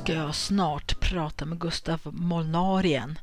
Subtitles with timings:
[0.00, 3.18] Ska jag snart prata med Gustav Molnar igen.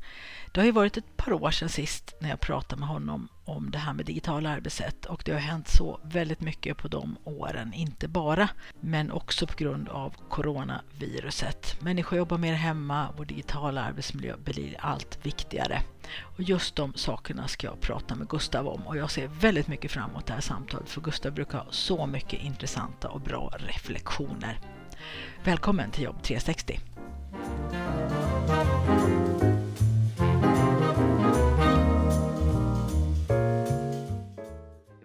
[0.54, 3.72] Det har ju varit ett par år sedan sist när jag pratade med honom om
[3.72, 7.74] det här med digitala arbetssätt och det har hänt så väldigt mycket på de åren,
[7.74, 11.82] inte bara, men också på grund av coronaviruset.
[11.82, 15.82] Människor jobbar mer hemma, vår digitala arbetsmiljö blir allt viktigare.
[16.22, 19.92] Och just de sakerna ska jag prata med Gustav om och jag ser väldigt mycket
[19.92, 24.60] fram emot det här samtalet för Gustav brukar ha så mycket intressanta och bra reflektioner.
[25.44, 26.80] Välkommen till Jobb 360!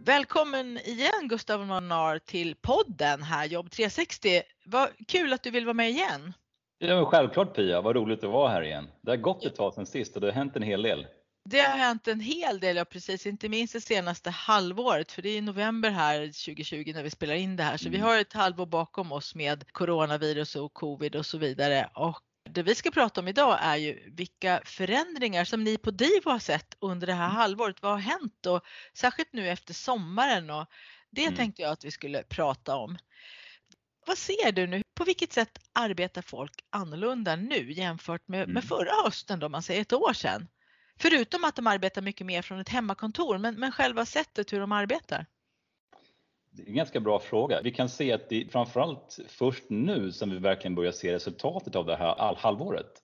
[0.05, 4.43] Välkommen igen Gustav Monar till podden här Jobb 360.
[4.65, 6.33] Vad kul att du vill vara med igen.
[6.79, 8.89] Ja, men självklart Pia, vad roligt att vara här igen.
[9.01, 11.07] Det har gått ett tag sedan sist och det har hänt en hel del.
[11.45, 15.29] Det har hänt en hel del, ja precis, inte minst det senaste halvåret, för det
[15.29, 18.01] är november här 2020 när vi spelar in det här, så mm.
[18.01, 21.91] vi har ett halvår bakom oss med coronavirus och covid och så vidare.
[21.95, 22.21] Och
[22.51, 26.39] det vi ska prata om idag är ju vilka förändringar som ni på Divo har
[26.39, 27.37] sett under det här mm.
[27.37, 27.83] halvåret.
[27.83, 30.67] Vad har hänt och särskilt nu efter sommaren och
[31.11, 31.37] det mm.
[31.37, 32.99] tänkte jag att vi skulle prata om.
[34.07, 34.83] Vad ser du nu?
[34.95, 38.55] På vilket sätt arbetar folk annorlunda nu jämfört med, mm.
[38.55, 40.49] med förra hösten då man säger ett år sedan?
[41.01, 44.73] Förutom att de arbetar mycket mer från ett hemmakontor, men, men själva sättet hur de
[44.73, 45.27] arbetar?
[46.51, 47.61] Det är en ganska bra fråga.
[47.63, 51.77] Vi kan se att det är framförallt först nu som vi verkligen börjar se resultatet
[51.77, 53.03] av det här halvåret.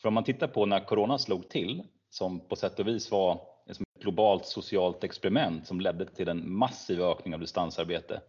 [0.00, 3.40] För om man tittar på när corona slog till, som på sätt och vis var
[3.66, 8.20] ett globalt socialt experiment som ledde till en massiv ökning av distansarbete,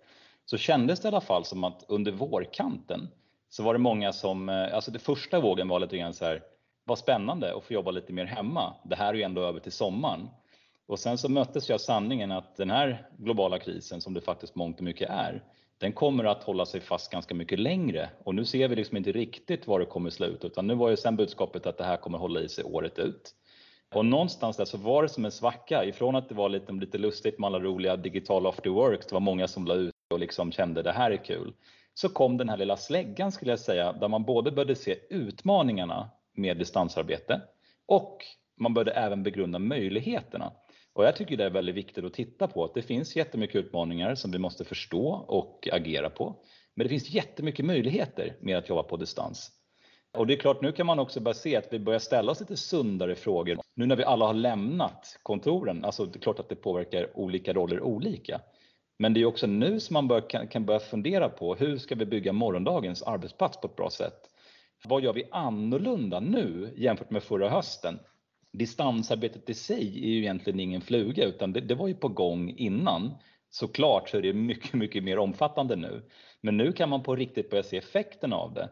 [0.46, 3.10] så kändes det i alla fall som att under vårkanten
[3.50, 6.42] så var det många som, eh, alltså det första vågen var lite grann så här,
[6.92, 8.74] vad spännande att få jobba lite mer hemma.
[8.84, 10.30] Det här är ju ändå över till sommaren.
[10.88, 14.78] Och sen så möttes jag sanningen att den här globala krisen som det faktiskt mångt
[14.78, 15.44] och mycket är,
[15.78, 19.12] den kommer att hålla sig fast ganska mycket längre och nu ser vi liksom inte
[19.12, 22.18] riktigt var det kommer sluta utan nu var ju sen budskapet att det här kommer
[22.18, 23.32] hålla i sig året ut.
[23.96, 26.98] Och någonstans där så var det som en svacka ifrån att det var lite, lite
[26.98, 30.52] lustigt med alla roliga digitala after work, det var många som la ut och liksom
[30.52, 31.54] kände det här är kul.
[31.94, 36.10] Så kom den här lilla släggan skulle jag säga där man både började se utmaningarna
[36.34, 37.42] med distansarbete
[37.86, 38.26] och
[38.58, 40.54] man började även begrunda möjligheterna.
[40.94, 44.16] Och jag tycker det är väldigt viktigt att titta på att det finns jättemycket utmaningar
[44.16, 46.36] som vi måste förstå och agera på.
[46.76, 49.52] Men det finns jättemycket möjligheter med att jobba på distans.
[50.18, 52.40] Och det är klart, nu kan man också börja se att vi börjar ställa oss
[52.40, 53.60] lite sundare frågor.
[53.76, 57.54] Nu när vi alla har lämnat kontoren, alltså det är klart att det påverkar olika
[57.54, 58.42] roller olika.
[59.00, 61.96] Men det är också nu som man bör, kan, kan börja fundera på hur ska
[61.96, 64.30] vi bygga morgondagens arbetsplats på ett bra sätt?
[64.84, 68.00] Vad gör vi annorlunda nu jämfört med förra hösten?
[68.54, 72.50] Distansarbetet i sig är ju egentligen ingen fluga utan det, det var ju på gång
[72.58, 73.14] innan.
[73.50, 76.10] Såklart så är det mycket, mycket mer omfattande nu.
[76.42, 78.70] Men nu kan man på riktigt börja se effekten av det.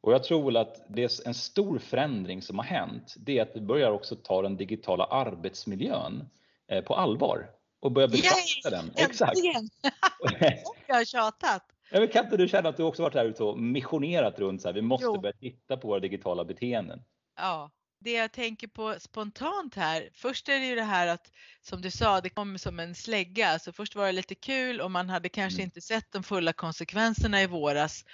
[0.00, 3.14] Och jag tror väl att det är en stor förändring som har hänt.
[3.18, 6.28] Det är att vi börjar också ta den digitala arbetsmiljön
[6.68, 8.90] eh, på allvar och börja betrakta den.
[8.96, 9.38] Exakt.
[10.86, 11.62] jag har tjatat.
[11.90, 14.68] Men kan inte du känna att du också varit där ute och missionerat runt så
[14.68, 15.20] här, vi måste jo.
[15.20, 17.04] börja titta på våra digitala beteenden?
[17.36, 21.32] Ja, det jag tänker på spontant här, först är det ju det här att
[21.62, 23.48] som du sa, det kom som en slägga.
[23.48, 25.64] Alltså först var det lite kul och man hade kanske mm.
[25.64, 28.04] inte sett de fulla konsekvenserna i våras,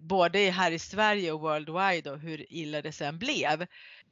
[0.00, 3.66] både här i Sverige och worldwide och hur illa det sen blev.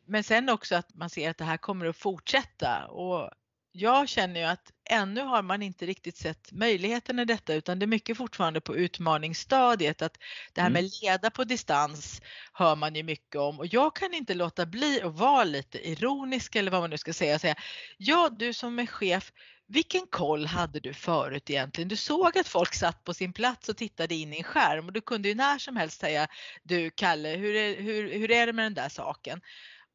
[0.07, 3.31] Men sen också att man ser att det här kommer att fortsätta och
[3.79, 7.85] jag känner ju att ännu har man inte riktigt sett möjligheten i detta utan det
[7.85, 10.19] är mycket fortfarande på utmaningsstadiet att
[10.53, 10.91] det här med mm.
[11.03, 12.23] leda på distans
[12.53, 16.57] hör man ju mycket om och jag kan inte låta bli att vara lite ironisk
[16.57, 17.55] eller vad man nu ska säga och säga
[17.97, 19.33] ja du som är chef
[19.69, 21.89] vilken koll hade du förut egentligen?
[21.89, 24.93] Du såg att folk satt på sin plats och tittade in i en skärm och
[24.93, 26.29] du kunde ju när som helst säga
[26.63, 29.41] du Kalle, hur är, hur, hur är det med den där saken?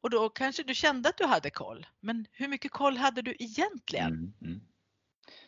[0.02, 1.86] Och då kanske du kände att du hade koll.
[2.00, 4.06] Men hur mycket koll hade du egentligen?
[4.06, 4.60] Mm, mm.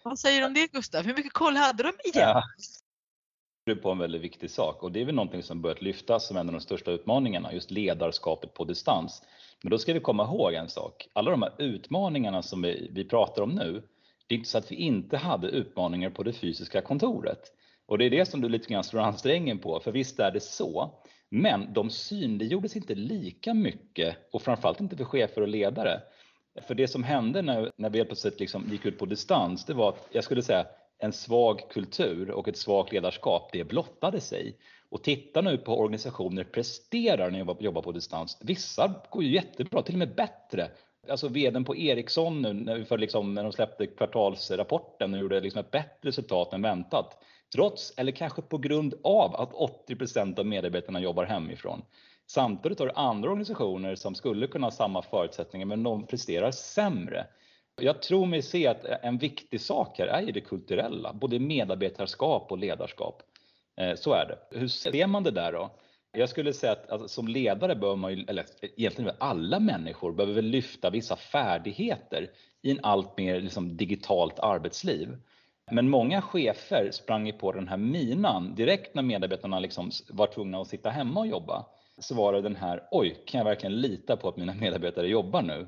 [0.03, 1.05] Vad säger du om det Gustav?
[1.05, 2.29] Hur mycket koll hade de egentligen?
[2.29, 2.43] Ja.
[3.67, 6.27] Du är på en väldigt viktig sak och det är väl någonting som börjat lyftas
[6.27, 9.23] som en av de största utmaningarna, just ledarskapet på distans.
[9.63, 11.09] Men då ska vi komma ihåg en sak.
[11.13, 13.83] Alla de här utmaningarna som vi, vi pratar om nu,
[14.27, 17.53] det är inte så att vi inte hade utmaningar på det fysiska kontoret.
[17.87, 20.41] Och det är det som du lite grann slår ansträngen på, för visst är det
[20.41, 26.01] så men de synliggjordes inte lika mycket och framförallt inte för chefer och ledare.
[26.63, 29.89] För det som hände när, när vi plötsligt liksom gick ut på distans, det var
[29.89, 30.67] att jag skulle säga
[30.99, 34.57] en svag kultur och ett svagt ledarskap, det blottade sig.
[34.89, 38.39] Och titta nu på organisationer presterar när jag jobbar på distans.
[38.41, 40.71] Vissa går ju jättebra, till och med bättre.
[41.09, 45.71] Alltså vdn på Ericsson nu, för liksom, när de släppte kvartalsrapporten och gjorde liksom ett
[45.71, 47.23] bättre resultat än väntat.
[47.55, 49.53] Trots, eller kanske på grund av, att
[49.89, 51.83] 80% av medarbetarna jobbar hemifrån.
[52.27, 57.27] Samtidigt har du andra organisationer som skulle kunna ha samma förutsättningar men de presterar sämre.
[57.81, 62.53] Jag tror mig se att en viktig sak här är ju det kulturella, både medarbetarskap
[62.53, 63.23] och ledarskap.
[63.77, 64.59] Eh, så är det.
[64.59, 65.71] Hur ser man det där då?
[66.13, 68.45] Jag skulle säga att alltså, som ledare behöver man ju, eller
[68.77, 72.31] egentligen alla människor behöver väl lyfta vissa färdigheter
[72.63, 75.17] i en allt mer liksom, digitalt arbetsliv.
[75.71, 80.61] Men många chefer sprang ju på den här minan direkt när medarbetarna liksom var tvungna
[80.61, 81.67] att sitta hemma och jobba.
[81.99, 85.43] Så var det den här, oj, kan jag verkligen lita på att mina medarbetare jobbar
[85.43, 85.67] nu?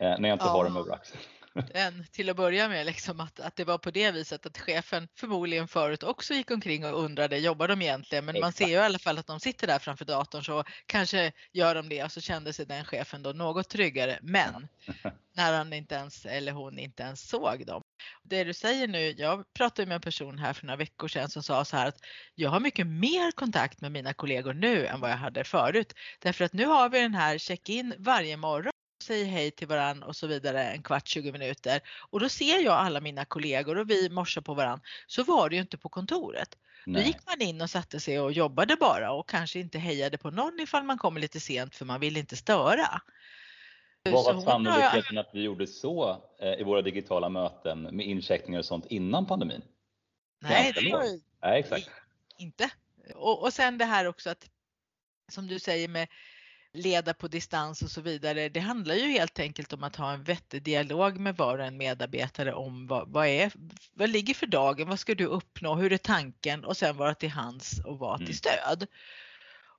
[0.00, 0.50] Eh, när jag inte ja.
[0.50, 1.20] har dem över axeln
[1.74, 5.08] än till att börja med, liksom att, att det var på det viset att chefen
[5.14, 8.24] förmodligen förut också gick omkring och undrade, jobbar de egentligen?
[8.24, 8.44] Men Exakt.
[8.44, 11.74] man ser ju i alla fall att de sitter där framför datorn så kanske gör
[11.74, 14.18] de det och så kände sig den chefen då något tryggare.
[14.22, 14.68] Men
[15.36, 17.82] när han inte ens eller hon inte ens såg dem.
[18.22, 21.42] Det du säger nu, jag pratade med en person här för några veckor sedan som
[21.42, 21.98] sa så här att
[22.34, 25.92] jag har mycket mer kontakt med mina kollegor nu än vad jag hade förut.
[26.18, 28.72] Därför att nu har vi den här check-in varje morgon
[29.04, 31.80] säger hej till varann och så vidare en kvart, 20 minuter
[32.10, 34.80] och då ser jag alla mina kollegor och vi morsar på varann.
[35.06, 36.48] Så var det ju inte på kontoret.
[36.86, 37.02] Nej.
[37.02, 40.30] Då gick man in och satte sig och jobbade bara och kanske inte hejade på
[40.30, 43.00] någon ifall man kommer lite sent för man vill inte störa.
[44.10, 48.64] Vad var sannolikheten att vi gjorde så eh, i våra digitala möten med incheckningar och
[48.64, 49.62] sånt innan pandemin?
[50.42, 51.02] Nej, det var
[51.42, 51.90] Nej exakt.
[52.38, 52.70] inte.
[53.14, 54.50] Och, och sen det här också att
[55.28, 56.08] som du säger med
[56.72, 58.48] leda på distans och så vidare.
[58.48, 61.76] Det handlar ju helt enkelt om att ha en vettig dialog med var och en
[61.76, 63.52] medarbetare om vad, vad, är,
[63.92, 67.30] vad ligger för dagen, vad ska du uppnå, hur är tanken och sen vara till
[67.30, 68.26] hands och vara mm.
[68.26, 68.86] till stöd.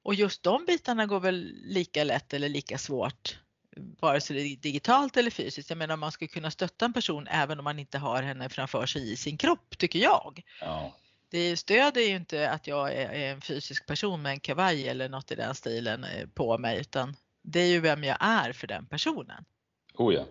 [0.04, 3.40] Och just de bitarna går väl lika lätt eller lika svårt
[3.76, 5.70] vare sig det är digitalt eller fysiskt.
[5.70, 8.86] Jag menar man ska kunna stötta en person även om man inte har henne framför
[8.86, 10.42] sig i sin kropp tycker jag.
[10.62, 10.94] Ja
[11.36, 15.32] det stöder ju inte att jag är en fysisk person med en kavaj eller något
[15.32, 18.86] i den stilen eh, på mig utan det är ju vem jag är för den
[18.86, 19.46] personen.
[19.94, 20.26] Oh ja.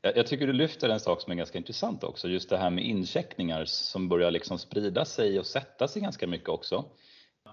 [0.00, 2.84] Jag tycker du lyfter en sak som är ganska intressant också, just det här med
[2.84, 6.84] incheckningar som börjar liksom sprida sig och sätta sig ganska mycket också.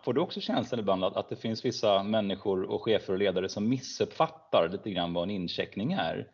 [0.03, 3.69] Får du också känslan ibland att, det finns vissa människor och chefer och ledare som
[3.69, 6.27] missuppfattar lite grann vad en incheckning är?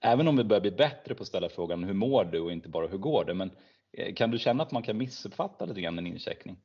[0.00, 2.68] Även om vi börjar bli bättre på att ställa frågan hur mår du och inte
[2.68, 3.34] bara hur går det?
[3.34, 3.50] Men
[3.96, 6.56] Eh, kan du känna att man kan missuppfatta lite grann en incheckning?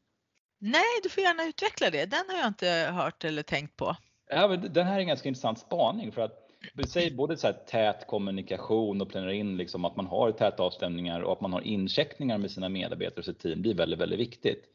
[0.59, 2.05] Nej, du får gärna utveckla det.
[2.05, 3.95] Den har jag inte hört eller tänkt på.
[4.29, 6.49] Ja, den här är en ganska intressant spaning för att
[6.87, 11.33] säg både så tät kommunikation och planera in liksom att man har täta avstämningar och
[11.33, 14.65] att man har incheckningar med sina medarbetare och sitt team blir väldigt, väldigt viktigt.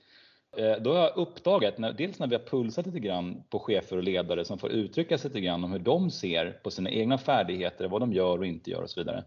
[0.56, 4.02] Eh, då har jag uppdagat, dels när vi har pulsat lite grann på chefer och
[4.02, 7.88] ledare som får uttrycka sig lite grann om hur de ser på sina egna färdigheter,
[7.88, 9.24] vad de gör och inte gör och så vidare.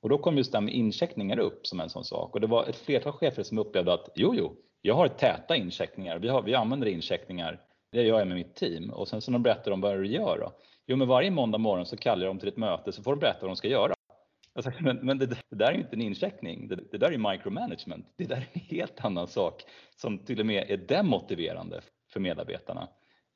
[0.00, 2.34] Och då kom just det här med incheckningar upp som en sån sak.
[2.34, 6.18] Och det var ett flertal chefer som upplevde att jo, jo, jag har täta incheckningar.
[6.18, 7.60] Vi, har, vi använder incheckningar.
[7.92, 8.90] Det gör jag med mitt team.
[8.90, 10.52] Och sen så när de berättar om vad du gör då?
[10.86, 13.20] Jo, men varje måndag morgon så kallar jag dem till ett möte så får de
[13.20, 13.95] berätta vad de ska göra.
[14.56, 16.68] Alltså, men, men det, det, där är ju inte en incheckning.
[16.68, 18.06] Det, det där är micromanagement.
[18.16, 19.62] Det där är en helt annan sak
[19.96, 21.80] som till och med är demotiverande
[22.12, 22.88] för medarbetarna.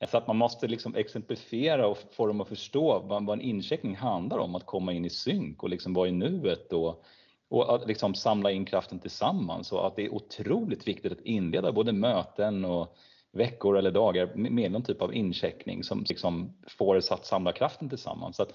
[0.08, 3.96] Så att man måste liksom exemplifiera och få dem att förstå vad, vad en incheckning
[3.96, 7.04] handlar om, att komma in i synk och liksom vara i nuet och,
[7.48, 11.72] och att liksom samla in kraften tillsammans och att det är otroligt viktigt att inleda
[11.72, 12.96] både möten och
[13.32, 17.88] veckor eller dagar med någon typ av incheckning som liksom får oss att samla kraften
[17.88, 18.36] tillsammans.
[18.36, 18.52] Så att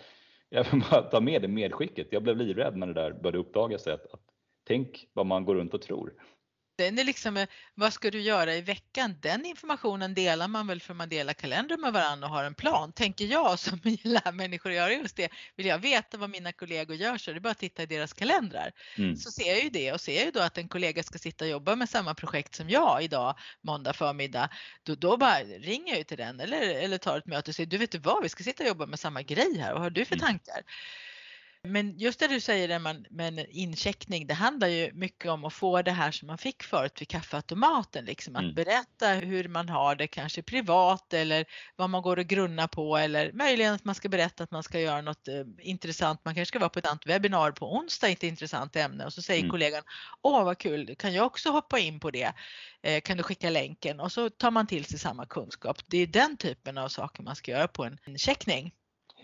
[0.50, 2.08] jag vill bara ta med det medskicket.
[2.12, 3.88] Jag blev livrädd när det där började uppdagas.
[3.88, 4.22] Att, att
[4.68, 6.14] tänk vad man går runt och tror.
[6.78, 9.16] Den är liksom, eh, vad ska du göra i veckan?
[9.22, 12.94] Den informationen delar man väl för man delar kalendern med varandra och har en plan,
[12.94, 15.30] tänker jag som lär människor att göra just det.
[15.56, 18.14] Vill jag veta vad mina kollegor gör så är det bara att titta i deras
[18.14, 18.72] kalendrar.
[18.98, 19.16] Mm.
[19.16, 21.46] Så ser jag ju det och ser jag ju då att en kollega ska sitta
[21.46, 24.50] och jobba med samma projekt som jag idag måndag förmiddag.
[24.84, 27.70] Då, då bara ringer jag ju till den eller, eller tar ett möte och säger
[27.70, 29.90] du vet du vad, vi ska sitta och jobba med samma grej här vad har
[29.90, 30.26] du för mm.
[30.26, 30.64] tankar?
[31.66, 32.80] Men just det du säger
[33.10, 36.64] med en incheckning, det handlar ju mycket om att få det här som man fick
[36.64, 38.56] förut vid kaffeautomaten, liksom att mm.
[38.56, 41.46] berätta hur man har det, kanske privat eller
[41.76, 44.80] vad man går och grunnar på eller möjligen att man ska berätta att man ska
[44.80, 46.26] göra något eh, intressant.
[46.26, 49.42] Man kanske ska vara på ett webbinar på onsdag, ett intressant ämne och så säger
[49.42, 49.52] mm.
[49.52, 49.84] kollegan,
[50.22, 52.34] åh vad kul, kan jag också hoppa in på det?
[52.84, 54.00] Eh, kan du skicka länken?
[54.00, 55.78] Och så tar man till sig samma kunskap.
[55.88, 58.74] Det är den typen av saker man ska göra på en checkning.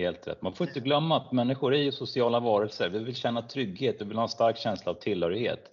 [0.02, 0.42] Helt rätt.
[0.42, 2.90] Man får inte glömma att människor är ju sociala varelser.
[2.90, 5.72] Vi vill känna trygghet, vi vill ha en stark känsla av tillhörighet.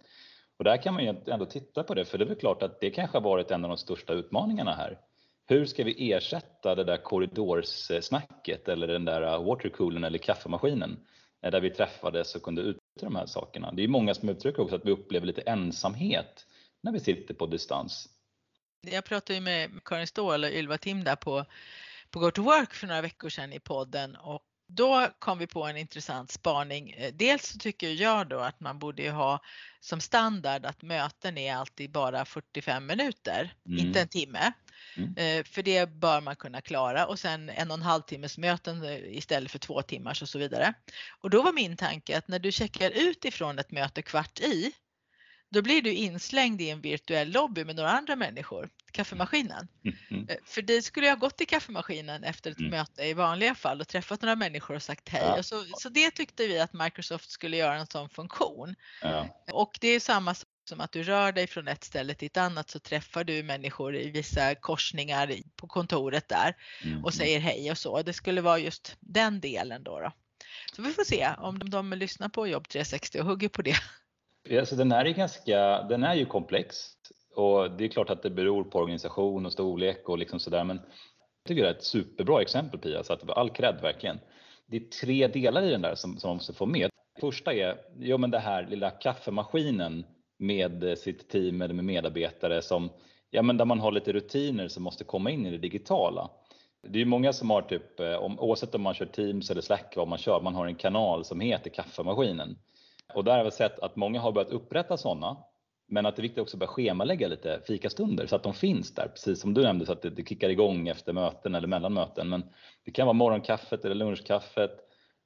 [0.59, 2.81] Och där kan man ju ändå titta på det, för det är väl klart att
[2.81, 4.99] det kanske har varit en av de största utmaningarna här.
[5.47, 10.97] Hur ska vi ersätta det där korridorssnacket eller den där watercoolen eller kaffemaskinen
[11.41, 13.73] där vi träffades och kunde utbyta de här sakerna.
[13.73, 16.47] Det är många som uttrycker också att vi upplever lite ensamhet
[16.83, 18.09] när vi sitter på distans.
[18.91, 21.45] Jag pratade ju med Karin Ståhl och Ylva Tim där på
[22.11, 25.65] på Go to Work för några veckor sedan i podden och då kom vi på
[25.65, 26.91] en intressant spaning.
[26.91, 29.41] Eh, dels så tycker jag då att man borde ha
[29.81, 33.87] som standard att möten är alltid bara 45 minuter, mm.
[33.87, 34.53] inte en timme.
[34.97, 35.15] Mm.
[35.17, 38.85] Eh, för det bör man kunna klara och sen en och en halv timmes möten
[38.85, 40.75] eh, istället för två timmars och så vidare.
[41.21, 44.73] Och då var min tanke att när du checkar ut ifrån ett möte kvart i
[45.51, 49.69] då blir du inslängd i en virtuell lobby med några andra människor, kaffemaskinen.
[50.11, 50.29] Mm.
[50.45, 52.71] För dit skulle jag gått till kaffemaskinen efter ett mm.
[52.71, 55.23] möte i vanliga fall och träffat några människor och sagt hej.
[55.25, 55.39] Ja.
[55.39, 58.75] Och så, så det tyckte vi att Microsoft skulle göra en sån funktion.
[59.03, 59.45] Ja.
[59.53, 60.35] Och det är samma
[60.69, 63.97] som att du rör dig från ett ställe till ett annat så träffar du människor
[63.97, 67.05] i vissa korsningar på kontoret där mm.
[67.05, 68.03] och säger hej och så.
[68.03, 70.01] Det skulle vara just den delen då.
[70.01, 70.13] då.
[70.77, 73.77] Så vi får se om de, de lyssnar på Jobb 360 och hugger på det.
[74.59, 76.77] Alltså den, är ganska, den är ju komplex
[77.39, 80.77] och det är klart att det beror på organisation och storlek och liksom sådär men
[80.77, 84.19] jag tycker det är ett superbra exempel Pia, så att all cred verkligen.
[84.67, 86.91] Det är tre delar i den där som, som man måste få med.
[87.21, 90.05] Första är ja, men det här lilla kaffemaskinen
[90.39, 92.91] med sitt team eller med medarbetare som,
[93.31, 96.31] ja men där man har lite rutiner som måste komma in i det digitala.
[96.89, 99.97] Det är många som har typ, eh, om, oavsett om man kör Teams eller Slack
[99.97, 102.59] vad man kör, man har en kanal som heter kaffemaskinen.
[103.15, 105.37] Och där har vi sett att många har börjat upprätta sådana.
[105.91, 108.95] Men att det är viktigt också att börja schemalägga lite fikastunder så att de finns
[108.95, 111.95] där, precis som du nämnde, så att det, det kickar igång efter möten eller mellan
[111.95, 112.29] möten.
[112.29, 112.45] Men
[112.85, 114.71] det kan vara morgonkaffet eller lunchkaffet.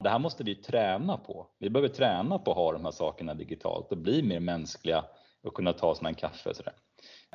[0.01, 1.47] Det här måste vi träna på.
[1.59, 5.05] Vi behöver träna på att ha de här sakerna digitalt och bli mer mänskliga
[5.43, 6.73] och kunna ta sådana en kaffe och sådär.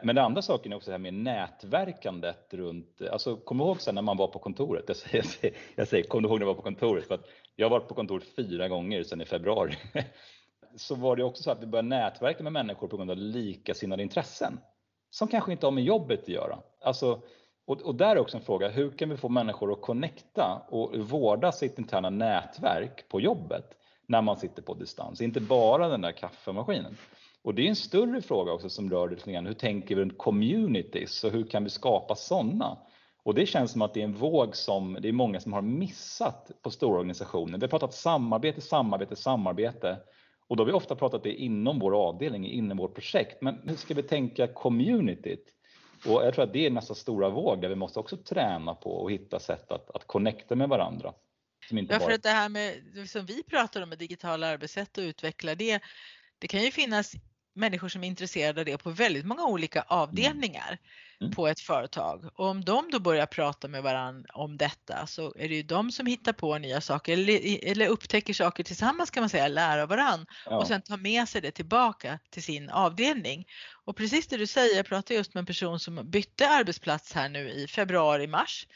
[0.03, 3.95] Men den andra saken är också det här med nätverkandet runt, alltså kom ihåg sen
[3.95, 6.45] när man var på kontoret, jag säger, jag säger, jag säger kom ihåg när du
[6.45, 9.77] var på kontoret, för att jag har varit på kontoret fyra gånger sedan i februari
[10.77, 14.03] så var det också så att vi började nätverka med människor på grund av likasinnade
[14.03, 14.59] intressen.
[15.09, 16.59] Som kanske inte har med jobbet att göra.
[16.81, 17.21] Alltså,
[17.65, 20.95] och, och där är också en fråga, hur kan vi få människor att connecta och
[20.97, 26.11] vårda sitt interna nätverk på jobbet när man sitter på distans, inte bara den där
[26.11, 26.97] kaffemaskinen.
[27.43, 30.17] Och det är en större fråga också som rör lite grann, hur tänker vi runt
[30.17, 32.77] communities och hur kan vi skapa sådana?
[33.23, 35.61] Och det känns som att det är en våg som det är många som har
[35.61, 37.57] missat på stora organisationer.
[37.57, 39.97] Vi har pratat samarbete, samarbete, samarbete
[40.47, 43.41] och då har vi ofta pratat det inom vår avdelning, inom vårt projekt.
[43.41, 45.53] Men hur ska vi tänka communityt?
[46.05, 48.91] Och jag tror att det är nästa stora våg där vi måste också träna på
[48.91, 51.13] och hitta sätt att, att connecta med varandra.
[51.69, 52.75] ja, för att det här med,
[53.09, 55.81] som vi pratar om med digitala arbetssätt och utveckla det,
[56.39, 57.13] det kan ju finnas
[57.53, 60.77] människor som är intresserade av det på väldigt många olika avdelningar mm.
[61.21, 61.33] Mm.
[61.33, 62.29] på ett företag.
[62.35, 65.91] Och om de då börjar prata med varandra om detta så är det ju de
[65.91, 70.25] som hittar på nya saker eller, eller upptäcker saker tillsammans kan man säga, lära varandra
[70.45, 70.57] ja.
[70.57, 73.47] och sen tar med sig det tillbaka till sin avdelning.
[73.85, 77.29] Och precis det du säger, jag pratade just med en person som bytte arbetsplats här
[77.29, 78.67] nu i februari, mars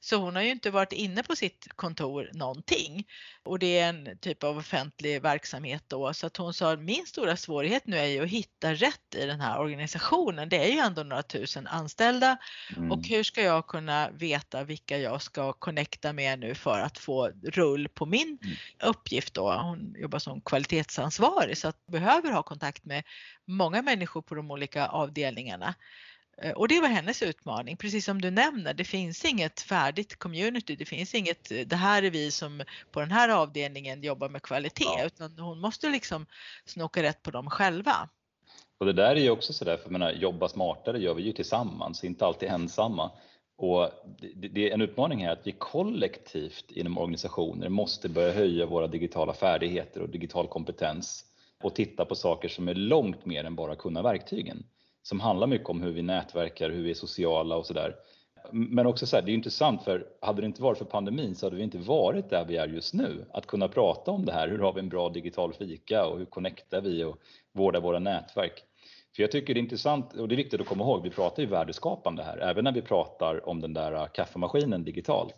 [0.00, 3.06] så hon har ju inte varit inne på sitt kontor någonting
[3.42, 7.36] och det är en typ av offentlig verksamhet då så att hon sa min stora
[7.36, 10.48] svårighet nu är ju att hitta rätt i den här organisationen.
[10.48, 12.36] Det är ju ändå några tusen anställda
[12.76, 12.92] mm.
[12.92, 17.30] och hur ska jag kunna veta vilka jag ska connecta med nu för att få
[17.44, 18.56] rull på min mm.
[18.82, 19.52] uppgift då.
[19.52, 23.04] Hon jobbar som kvalitetsansvarig så att behöver ha kontakt med
[23.44, 25.74] många människor på de olika avdelningarna.
[26.42, 28.74] Eh, och det var hennes utmaning, precis som du nämner.
[28.74, 30.76] Det finns inget färdigt community.
[30.76, 34.42] Det finns inget, eh, det här är vi som på den här avdelningen jobbar med
[34.42, 35.04] kvalitet, ja.
[35.06, 36.26] utan hon måste liksom
[36.64, 38.08] snoka rätt på dem själva.
[38.78, 42.04] Och det där är ju också sådär, för menar, jobba smartare gör vi ju tillsammans,
[42.04, 43.10] inte alltid ensamma.
[43.58, 43.90] Och
[44.34, 48.86] det, det är en utmaning här att vi kollektivt inom organisationer måste börja höja våra
[48.86, 51.24] digitala färdigheter och digital kompetens
[51.62, 54.64] och titta på saker som är långt mer än bara kunna verktygen
[55.06, 57.96] som handlar mycket om hur vi nätverkar, hur vi är sociala och sådär.
[58.50, 61.46] Men också så här, det är intressant för hade det inte varit för pandemin så
[61.46, 63.24] hade vi inte varit där vi är just nu.
[63.32, 66.24] Att kunna prata om det här, hur har vi en bra digital fika och hur
[66.24, 67.18] connectar vi och
[67.52, 68.62] vårdar våra nätverk.
[69.16, 71.42] För jag tycker det är intressant och det är viktigt att komma ihåg, vi pratar
[71.42, 75.36] ju värdeskapande här, även när vi pratar om den där äh, kaffemaskinen digitalt.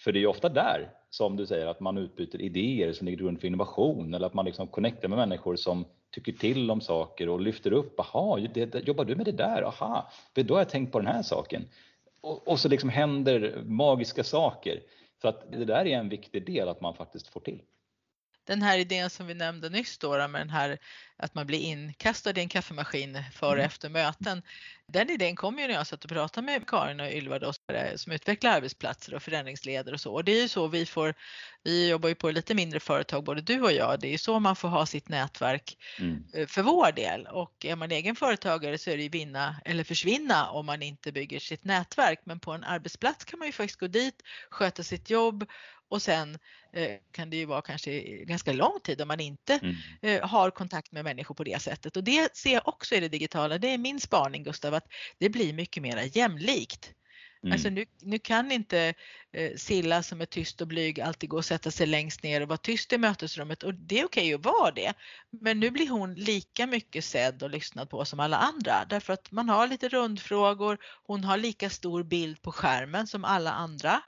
[0.00, 3.18] För det är ju ofta där, som du säger, att man utbyter idéer som ligger
[3.18, 7.28] grund för innovation eller att man liksom connectar med människor som tycker till om saker
[7.28, 9.62] och lyfter upp, aha, det, jobbar du med det där?
[9.62, 11.68] Aha, då har jag tänkt på den här saken.
[12.20, 14.82] Och, och så liksom händer magiska saker.
[15.22, 17.62] Så att det där är en viktig del att man faktiskt får till
[18.46, 20.78] den här idén som vi nämnde nyss då med den här
[21.18, 23.66] att man blir inkastad i en kaffemaskin före och mm.
[23.66, 24.42] efter möten.
[24.88, 27.52] Den idén kom ju när jag satt och pratade med Karin och Ylva då,
[27.96, 30.14] som utvecklar arbetsplatser och förändringsledare och så.
[30.14, 31.14] Och det är ju så vi får,
[31.62, 34.40] vi jobbar ju på lite mindre företag både du och jag, det är ju så
[34.40, 36.24] man får ha sitt nätverk mm.
[36.34, 37.26] Eh, för vår del.
[37.26, 41.12] Och är man egen företagare så är det ju vinna eller försvinna om man inte
[41.12, 42.20] bygger sitt nätverk.
[42.24, 45.46] Men på en arbetsplats kan man ju faktiskt gå dit, sköta sitt jobb
[45.88, 46.38] och sen
[46.72, 49.76] eh, kan det ju vara kanske ganska lång tid om man inte mm.
[50.02, 51.96] eh, har kontakt med människor på det sättet.
[51.96, 54.86] Och det ser jag också i det digitala, det är min spaning Gustav, att
[55.18, 56.92] det blir mycket mer jämlikt.
[57.42, 57.52] Mm.
[57.52, 58.94] Alltså nu, nu kan inte
[59.32, 62.48] eh, Silla som är tyst och blyg alltid gå och sätta sig längst ner och
[62.48, 64.92] vara tyst i mötesrummet och det är okej att vara det.
[65.30, 69.32] Men nu blir hon lika mycket sedd och lyssnad på som alla andra därför att
[69.32, 74.02] man har lite rundfrågor, hon har lika stor bild på skärmen som alla andra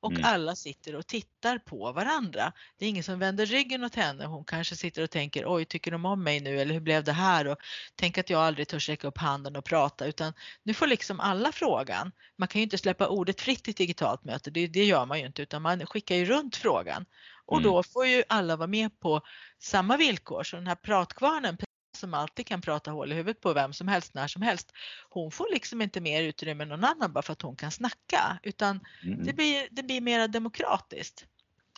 [0.00, 0.24] och mm.
[0.24, 2.52] alla sitter och tittar på varandra.
[2.78, 4.26] Det är ingen som vänder ryggen åt henne.
[4.26, 7.12] Hon kanske sitter och tänker oj, tycker de om mig nu eller hur blev det
[7.12, 7.46] här?
[7.46, 7.58] Och
[7.96, 11.52] tänk att jag aldrig törs räcka upp handen och prata utan nu får liksom alla
[11.52, 12.12] frågan.
[12.36, 15.20] Man kan ju inte släppa ordet fritt i ett digitalt möte, det, det gör man
[15.20, 17.04] ju inte utan man skickar ju runt frågan
[17.46, 17.70] och mm.
[17.70, 19.20] då får ju alla vara med på
[19.58, 20.42] samma villkor.
[20.42, 21.56] Så den här pratkvarnen
[22.00, 24.72] som alltid kan prata hål i huvudet på vem som helst när som helst.
[25.10, 28.38] Hon får liksom inte mer utrymme än någon annan bara för att hon kan snacka
[28.42, 29.24] utan mm.
[29.24, 31.26] det, blir, det blir mer demokratiskt.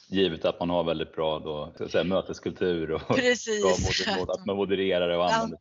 [0.09, 4.07] Givet att man har väldigt bra då, så att säga, möteskultur och Precis.
[4.07, 5.59] bra att man modererar och använder.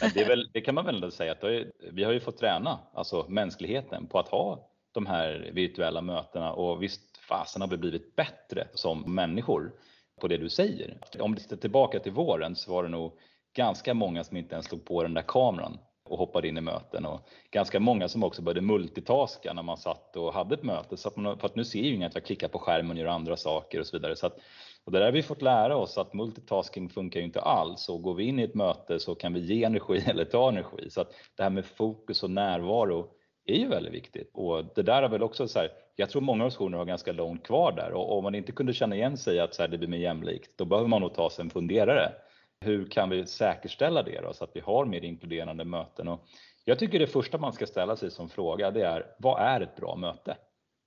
[0.00, 2.38] Men det, väl, det, kan man väl ändå säga att har, vi har ju fått
[2.38, 7.76] träna, alltså mänskligheten, på att ha de här virtuella mötena och visst fasen har vi
[7.76, 9.72] blivit bättre som människor
[10.20, 10.98] på det du säger.
[11.18, 13.18] Om vi tittar tillbaka till våren så var det nog
[13.54, 17.06] ganska många som inte ens slog på den där kameran och hoppade in i möten
[17.06, 17.20] och
[17.50, 20.96] ganska många som också började multitaska när man satt och hade ett möte.
[20.96, 22.96] Så att man, för att nu ser ju ingen att jag klickar på skärmen och
[22.96, 24.16] gör andra saker och så vidare.
[24.16, 24.38] Så att,
[24.84, 28.02] och det där har vi fått lära oss att multitasking funkar ju inte alls och
[28.02, 30.90] går vi in i ett möte så kan vi ge energi eller ta energi.
[30.90, 33.10] Så att det här med fokus och närvaro
[33.46, 36.36] är ju väldigt viktigt och det där är väl också så här, jag tror många
[36.36, 39.54] organisationer har ganska långt kvar där och om man inte kunde känna igen sig att
[39.54, 42.12] så här, det blir mer jämlikt, då behöver man nog ta sig en funderare
[42.60, 46.08] hur kan vi säkerställa det då, så att vi har mer inkluderande möten?
[46.08, 46.20] Och
[46.64, 49.76] jag tycker det första man ska ställa sig som fråga det är, vad är ett
[49.76, 50.36] bra möte?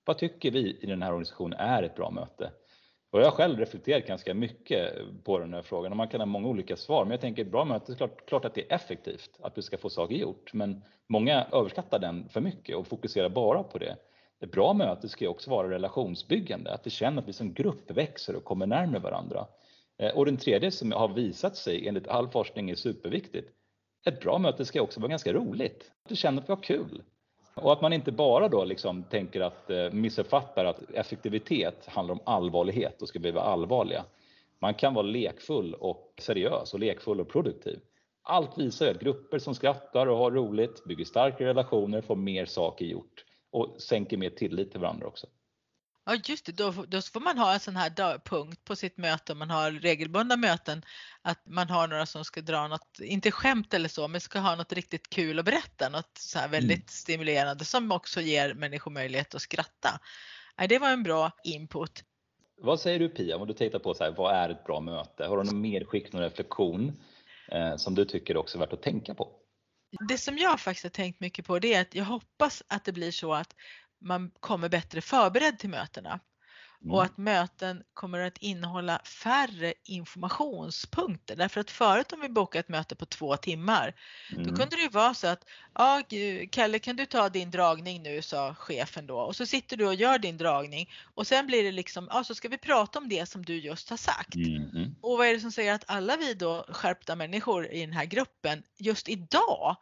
[0.06, 2.52] Vad tycker vi i den här organisationen är ett bra möte?
[3.12, 6.26] Och jag har själv reflekterat ganska mycket på den här frågan och man kan ha
[6.26, 7.06] många olika svar.
[7.06, 9.62] Men jag tänker ett bra möte, är klart, klart att det är effektivt, att du
[9.62, 10.54] ska få saker gjort.
[10.54, 13.96] Men många överskattar den för mycket och fokuserar bara på det.
[14.40, 17.92] Ett bra möte ska ju också vara relationsbyggande, att vi känner att vi som grupp
[17.92, 19.48] växer och kommer närmare varandra.
[19.98, 23.50] Eh, och den tredje som har visat sig enligt all forskning är superviktigt.
[24.06, 25.92] Ett bra möte ska också vara ganska roligt.
[26.04, 27.02] Att du känner att vi har kul.
[27.56, 32.22] Och att man inte bara då liksom tänker att eh, missuppfattar att effektivitet handlar om
[32.26, 34.06] allvarlighet och ska vi vara allvarliga.
[34.60, 37.80] Man kan vara lekfull och seriös och lekfull och produktiv.
[38.24, 42.46] Allt visar ju att grupper som skrattar och har roligt bygger starkare relationer, får mer
[42.46, 45.28] saker gjort och sänker mer tillit till varandra också.
[46.10, 49.32] Ja just det, då, då får man ha en sån här punkt på sitt möte
[49.32, 50.86] om man har regelbundna möten
[51.22, 54.56] att man har några som ska dra något, inte skämt eller så, men ska ha
[54.56, 56.88] något riktigt kul att berätta, något så här väldigt mm.
[56.88, 60.00] stimulerande som också ger människor möjlighet att skratta.
[60.70, 62.04] det var en bra input.
[62.62, 65.26] Vad säger du Pia, om du tittar på så här, vad är ett bra möte?
[65.26, 67.02] Har du någon medskick, någon reflektion
[67.52, 69.32] eh, som du tycker också är värt att tänka på?
[70.08, 72.92] Det som jag faktiskt har tänkt mycket på det är att jag hoppas att det
[72.92, 73.56] blir så att
[74.00, 76.20] man kommer bättre förberedd till mötena.
[76.82, 76.94] Mm.
[76.94, 81.36] Och att möten kommer att innehålla färre informationspunkter.
[81.36, 83.96] Därför att förut om vi bokade ett möte på två timmar,
[84.32, 84.44] mm.
[84.44, 86.04] då kunde det ju vara så att, ja
[86.52, 89.18] Kalle kan du ta din dragning nu, sa chefen då.
[89.18, 92.36] Och så sitter du och gör din dragning och sen blir det liksom, ja så
[92.36, 94.36] ska vi prata om det som du just har sagt.
[94.36, 94.96] Mm.
[95.02, 98.06] Och vad är det som säger att alla vi då skärpta människor i den här
[98.06, 99.78] gruppen just idag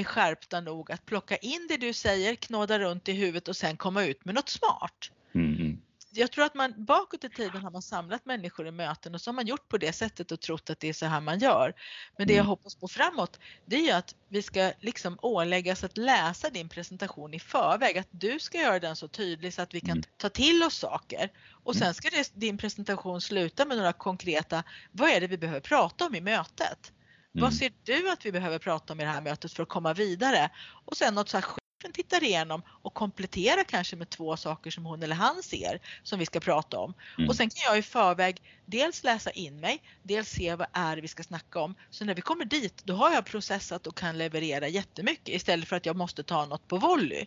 [0.00, 3.76] är skärpta nog att plocka in det du säger, knåda runt i huvudet och sen
[3.76, 5.10] komma ut med något smart.
[5.34, 5.82] Mm.
[6.10, 9.30] jag tror att man bakåt i tiden har man samlat människor i möten och så
[9.30, 11.74] har man gjort på det sättet och trott att det är så här man gör.
[12.18, 12.46] Men det jag Mm.
[12.48, 17.40] hoppas på framåt det är att vi ska liksom åläggas att läsa din presentation i
[17.40, 17.98] förväg.
[17.98, 20.02] Att du ska göra den så tydlig så att vi kan Mm.
[20.16, 21.30] ta till oss saker.
[21.64, 21.94] Och sen Mm.
[21.94, 26.14] ska det, din presentation sluta med några konkreta, vad är det vi behöver prata om
[26.14, 26.92] i mötet?
[27.36, 27.42] Mm.
[27.44, 29.92] Vad ser du att vi behöver prata om i det här mötet för att komma
[29.94, 30.50] vidare?
[30.84, 34.84] Och sen något så här chefen tittar igenom och kompletterar kanske med två saker som
[34.84, 36.94] hon eller han ser som vi ska prata om.
[37.18, 37.28] Mm.
[37.28, 41.02] Och sen kan jag i förväg dels läsa in mig, dels se vad är det
[41.02, 41.74] vi ska snacka om.
[41.90, 45.76] Så när vi kommer dit då har jag processat och kan leverera jättemycket istället för
[45.76, 47.26] att jag måste ta något på volley.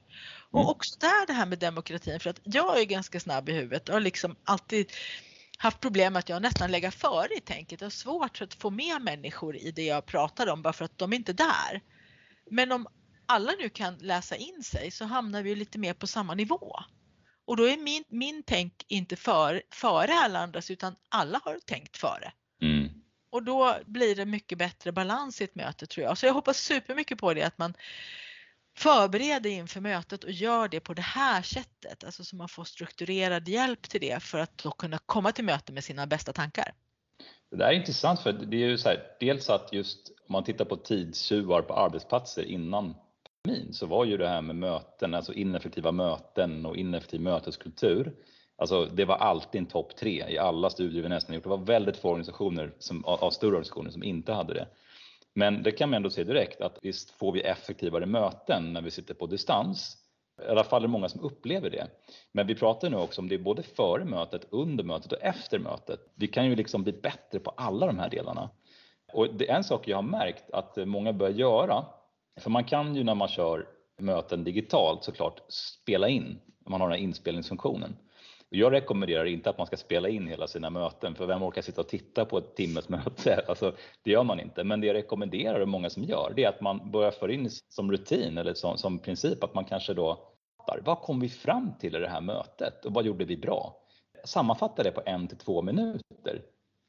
[0.51, 0.69] Och Mm.
[0.69, 4.01] också där det här med demokratin för att jag är ganska snabb i huvudet och
[4.01, 4.91] liksom alltid
[5.61, 7.81] haft problem med att jag nästan lägger före i tänket.
[7.81, 10.97] Jag har svårt att få med människor i det jag pratar om bara för att
[10.97, 11.81] de är inte där.
[12.51, 12.87] Men om
[13.25, 16.79] alla nu kan läsa in sig så hamnar vi lite mer på samma nivå.
[17.45, 21.97] Och då är min, min tänk inte för, före alla andras utan alla har tänkt
[21.97, 22.31] före.
[22.61, 22.89] Mm.
[23.29, 26.17] Och då blir det mycket bättre balans i ett möte tror jag.
[26.17, 27.73] Så jag hoppas supermycket på det att man
[28.79, 32.03] Förbered dig inför mötet och gör det på det här sättet.
[32.03, 35.73] Alltså så man får strukturerad hjälp till det för att då kunna komma till möte
[35.73, 36.73] med sina bästa tankar.
[37.51, 40.43] Det där är intressant för det är ju så här, dels att just om man
[40.43, 42.95] tittar på tidstjuvar på arbetsplatser innan
[43.43, 48.13] pandemin så var ju det här med möten, alltså ineffektiva möten och ineffektiv möteskultur.
[48.55, 51.43] Alltså det var alltid en topp tre i alla studier vi nästan gjort.
[51.43, 54.67] Det var väldigt få organisationer som, av större organisationer som inte hade det.
[55.33, 58.91] Men det kan man ändå se direkt att visst får vi effektivare möten när vi
[58.91, 59.97] sitter på distans.
[60.47, 61.87] I alla fall är det många som upplever det.
[62.31, 65.99] Men vi pratar nu också om det både före mötet, under mötet och efter mötet.
[66.15, 68.49] Vi kan ju liksom bli bättre på alla de här delarna.
[69.13, 71.85] Och det är en sak jag har märkt att många börjar göra,
[72.39, 76.39] för man kan ju när man kör möten digitalt såklart spela in,
[76.69, 77.95] man har den här inspelningsfunktionen.
[78.49, 81.81] Jag rekommenderar inte att man ska spela in hela sina möten, för vem orkar sitta
[81.81, 83.43] och titta på ett timmes möte?
[83.47, 84.63] Alltså, det gör man inte.
[84.63, 87.49] Men det jag rekommenderar och många som gör, det är att man börjar föra in
[87.49, 90.29] som rutin eller som, som princip att man kanske då
[90.85, 93.75] vad kom vi fram till i det här mötet och vad gjorde vi bra?
[94.25, 96.41] Sammanfatta det på en till två minuter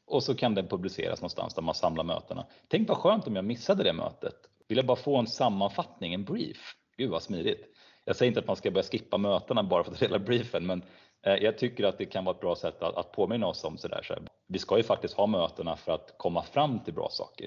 [0.07, 2.47] och så kan den publiceras någonstans där man samlar mötena.
[2.69, 4.35] Tänk vad skönt om jag missade det mötet.
[4.69, 6.75] Vill jag bara få en sammanfattning, en brief?
[6.97, 7.67] Gud vad smidigt.
[8.05, 10.83] Jag säger inte att man ska börja skippa mötena bara för att dela briefen, men
[11.23, 14.01] jag tycker att det kan vara ett bra sätt att, att påminna oss om sådär.
[14.03, 14.15] Så
[14.47, 17.47] vi ska ju faktiskt ha mötena för att komma fram till bra saker.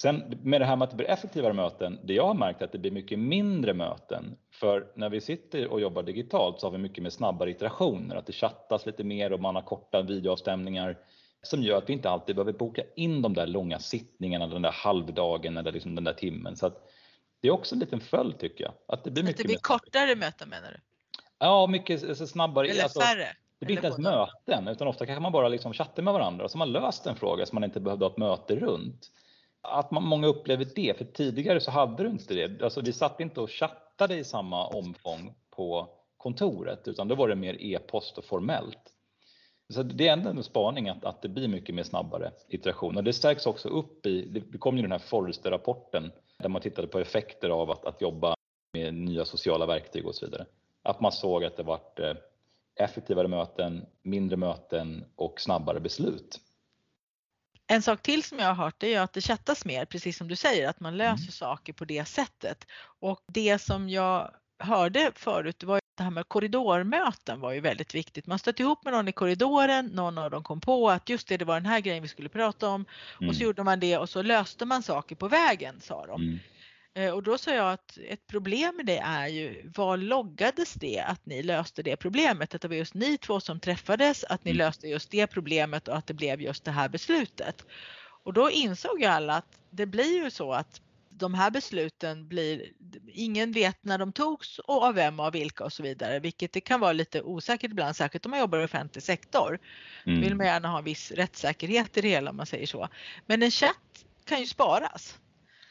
[0.00, 2.64] Sen med det här med att det blir effektivare möten, det jag har märkt är
[2.64, 4.36] att det blir mycket mindre möten.
[4.52, 8.26] För när vi sitter och jobbar digitalt så har vi mycket mer snabbare iterationer, att
[8.26, 10.98] det chattas lite mer och man har korta videoavstämningar
[11.42, 14.72] som gör att vi inte alltid behöver boka in de där långa sittningarna, den där
[14.72, 16.56] halvdagen eller liksom den där timmen.
[16.56, 16.90] Så att
[17.40, 18.72] det är också en liten följd tycker jag.
[18.88, 20.80] Att det blir Att mycket det blir kortare möten menar du?
[21.38, 22.68] Ja, mycket alltså, snabbare.
[22.68, 23.28] Eller alltså, färre?
[23.58, 26.50] det blir inte ens möten, utan ofta kanske man bara liksom chattar med varandra och
[26.50, 29.10] så har man löst en fråga som man inte behövde ha ett möte runt.
[29.60, 32.62] Att man, många upplever det, för tidigare så hade du inte det.
[32.62, 37.34] Alltså vi satt inte och chattade i samma omfång på kontoret, utan då var det
[37.34, 38.92] mer e-post och formellt.
[39.68, 43.04] Så det är ändå en spaning att, att det blir mycket mer snabbare iteration och
[43.04, 46.98] det stärks också upp i, det kom ju den här Forrester-rapporten där man tittade på
[46.98, 48.34] effekter av att, att jobba
[48.72, 50.46] med nya sociala verktyg och så vidare.
[50.86, 52.14] Att man såg att det vart eh,
[52.74, 56.40] effektivare möten, mindre möten och snabbare beslut.
[57.66, 60.36] En sak till som jag har hört är att det chattas mer, precis som du
[60.36, 61.30] säger, att man löser Mm.
[61.32, 62.66] saker på det sättet.
[63.00, 68.26] Och det som jag hörde förut var det här med korridormöten var ju väldigt viktigt.
[68.26, 71.36] Man stötte ihop med någon i korridoren, någon av dem kom på att just det,
[71.36, 73.38] det var den här grejen vi skulle prata om och så Mm.
[73.42, 76.22] gjorde man det och så löste man saker på vägen sa de.
[76.22, 76.38] Mm.
[76.96, 81.00] Eh, Och då sa jag att ett problem med det är ju, var loggades det
[81.00, 82.54] att ni löste det problemet?
[82.54, 84.58] Att det var just ni två som träffades, att ni Mm.
[84.58, 87.66] löste just det problemet och att det blev just det här beslutet.
[88.24, 92.72] Och då insåg ju alla att det blir ju så att de här besluten blir,
[93.12, 96.52] ingen vet när de togs och av vem och av vilka och så vidare, vilket
[96.52, 99.58] det kan vara lite osäkert ibland, särskilt om man jobbar i offentlig sektor.
[100.04, 100.38] Då vill Mm.
[100.38, 102.88] man gärna ha en viss rättssäkerhet i det hela om man säger så.
[103.26, 105.18] Men en chatt kan ju sparas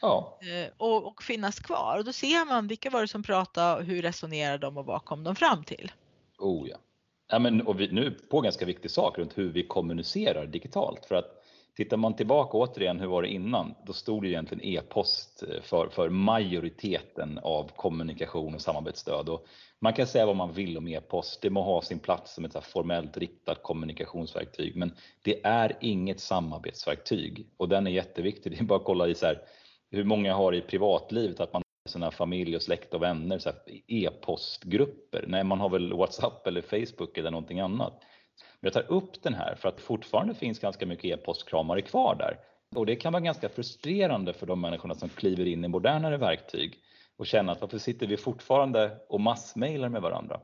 [0.00, 3.84] Ja, eh, och, och finnas kvar och då ser man vilka var det som pratade,
[3.84, 5.92] hur resonerade de och vad kom de fram till.
[6.38, 6.76] oh ja.
[7.28, 11.06] ja men, och vi, nu på en ganska viktig sak runt hur vi kommunicerar digitalt.
[11.06, 11.42] För att
[11.76, 13.74] tittar man tillbaka återigen, hur var det innan?
[13.86, 19.28] Då stod det egentligen e-post för, för majoriteten av kommunikation och samarbetsstöd.
[19.28, 19.46] Och
[19.78, 22.64] man kan säga vad man vill om e-post, det må ha sin plats som ett
[22.64, 28.52] formellt riktat kommunikationsverktyg, men det är inget samarbetsverktyg och den är jätteviktig.
[28.52, 29.42] Det är bara att kolla i så här,
[29.90, 33.40] hur många har i privatlivet att man har sina familj och släkt och vänner,
[33.86, 35.24] e-postgrupper.
[35.28, 38.02] Nej, man har väl WhatsApp eller Facebook eller någonting annat.
[38.60, 42.38] Men jag tar upp den här för att fortfarande finns ganska mycket e-postkramare kvar där.
[42.76, 46.74] Och det kan vara ganska frustrerande för de människorna som kliver in i modernare verktyg
[47.16, 50.40] och känner att varför sitter vi fortfarande och massmailar med varandra?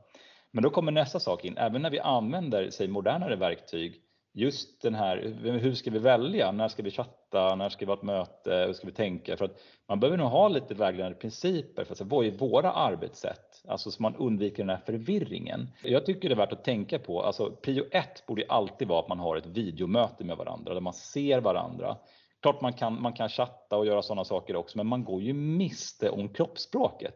[0.51, 4.01] Men då kommer nästa sak in, även när vi använder sig modernare verktyg
[4.33, 5.17] just den här,
[5.61, 6.51] hur ska vi välja?
[6.51, 7.55] När ska vi chatta?
[7.55, 8.63] När ska vi ha ett möte?
[8.67, 9.37] Hur ska vi tänka?
[9.37, 12.71] För att man behöver nog ha lite vägledande principer för att säga, vad är våra
[12.71, 13.63] arbetssätt?
[13.67, 15.69] Alltså så man undviker den här förvirringen.
[15.83, 19.09] Jag tycker det är värt att tänka på, alltså prio ett borde alltid vara att
[19.09, 21.97] man har ett videomöte med varandra där man ser varandra.
[22.41, 25.33] Klart man kan, man kan chatta och göra sådana saker också, men man går ju
[25.33, 27.15] miste om kroppsspråket.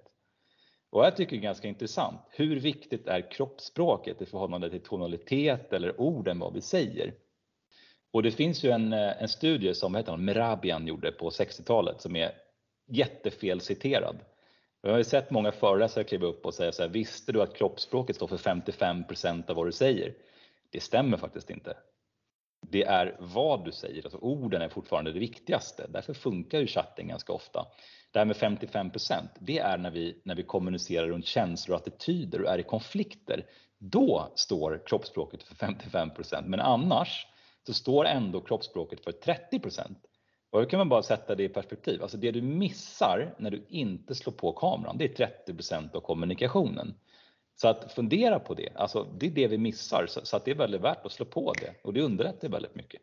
[0.89, 2.21] Och jag tycker det är ganska intressant.
[2.29, 7.13] Hur viktigt är kroppsspråket i förhållande till tonalitet eller orden vad vi säger?
[8.11, 12.01] Och det finns ju en, eh, en studie som heter hon, Merabian gjorde på 60-talet
[12.01, 12.31] som är
[12.87, 14.17] jättefel citerad.
[14.81, 17.55] Jag har ju sett många föreläsare kliva upp och säga så här, visste du att
[17.55, 20.13] kroppsspråket står för 55% av vad du säger?
[20.69, 21.77] Det stämmer faktiskt inte.
[22.61, 25.87] Det är vad du säger, alltså orden är fortfarande det viktigaste.
[25.89, 27.65] Därför funkar ju chatten ganska ofta.
[28.11, 32.41] Det här med 55% det är när vi, när vi kommunicerar runt känslor och attityder
[32.41, 33.45] och är i konflikter.
[33.77, 37.27] Då står kroppsspråket för 55% men annars
[37.67, 39.59] så står ändå kroppsspråket för 30
[40.49, 42.01] och då kan man bara sätta det i perspektiv.
[42.01, 46.93] Alltså det du missar när du inte slår på kameran, det är 30% av kommunikationen.
[47.55, 48.69] Så att fundera på det.
[48.75, 51.53] Alltså det är det vi missar, så att det är väldigt värt att slå på
[51.53, 53.01] det och det underlättar väldigt mycket.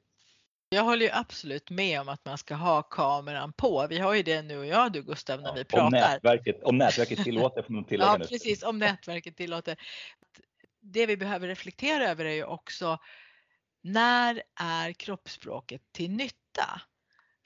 [0.75, 3.87] Jag håller ju absolut med om att man ska ha kameran på.
[3.91, 5.87] Vi har ju det nu och jag du Gustav när ja, vi pratar.
[5.87, 9.77] Om nätverket, om nätverket tillåter får man tillägga Ja precis, om nätverket tillåter.
[10.81, 12.99] Det vi behöver reflektera över är ju också
[13.83, 16.81] när är kroppsspråket till nytta?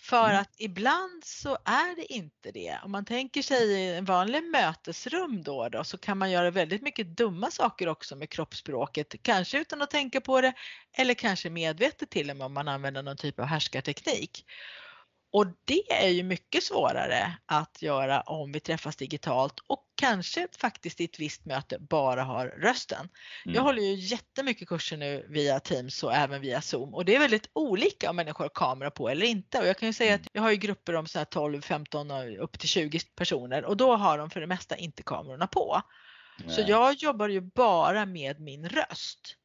[0.00, 0.40] För mm.
[0.40, 2.78] att ibland så är det inte det.
[2.84, 6.82] Om man tänker sig i en vanlig mötesrum då, då så kan man göra väldigt
[6.82, 9.14] mycket dumma saker också med kroppsspråket.
[9.22, 10.52] Kanske utan att tänka på det
[10.92, 14.44] eller kanske medvetet till och med om man använder någon typ av härskarteknik.
[15.30, 21.00] Och det är ju mycket svårare att göra om vi träffas digitalt och kanske faktiskt
[21.00, 23.08] i ett visst möte bara har rösten.
[23.44, 23.54] Mm.
[23.54, 27.18] Jag håller ju jättemycket kurser nu via Teams och även via Zoom och det är
[27.18, 29.58] väldigt olika om människor har kamera på eller inte.
[29.58, 30.30] Och jag kan ju säga att mm.
[30.32, 33.96] jag har ju grupper om så 12, 15 och upp till 20 personer och då
[33.96, 35.82] har de för det mesta inte kamerorna på.
[36.38, 36.54] Nej.
[36.54, 39.36] Så jag jobbar ju bara med min röst.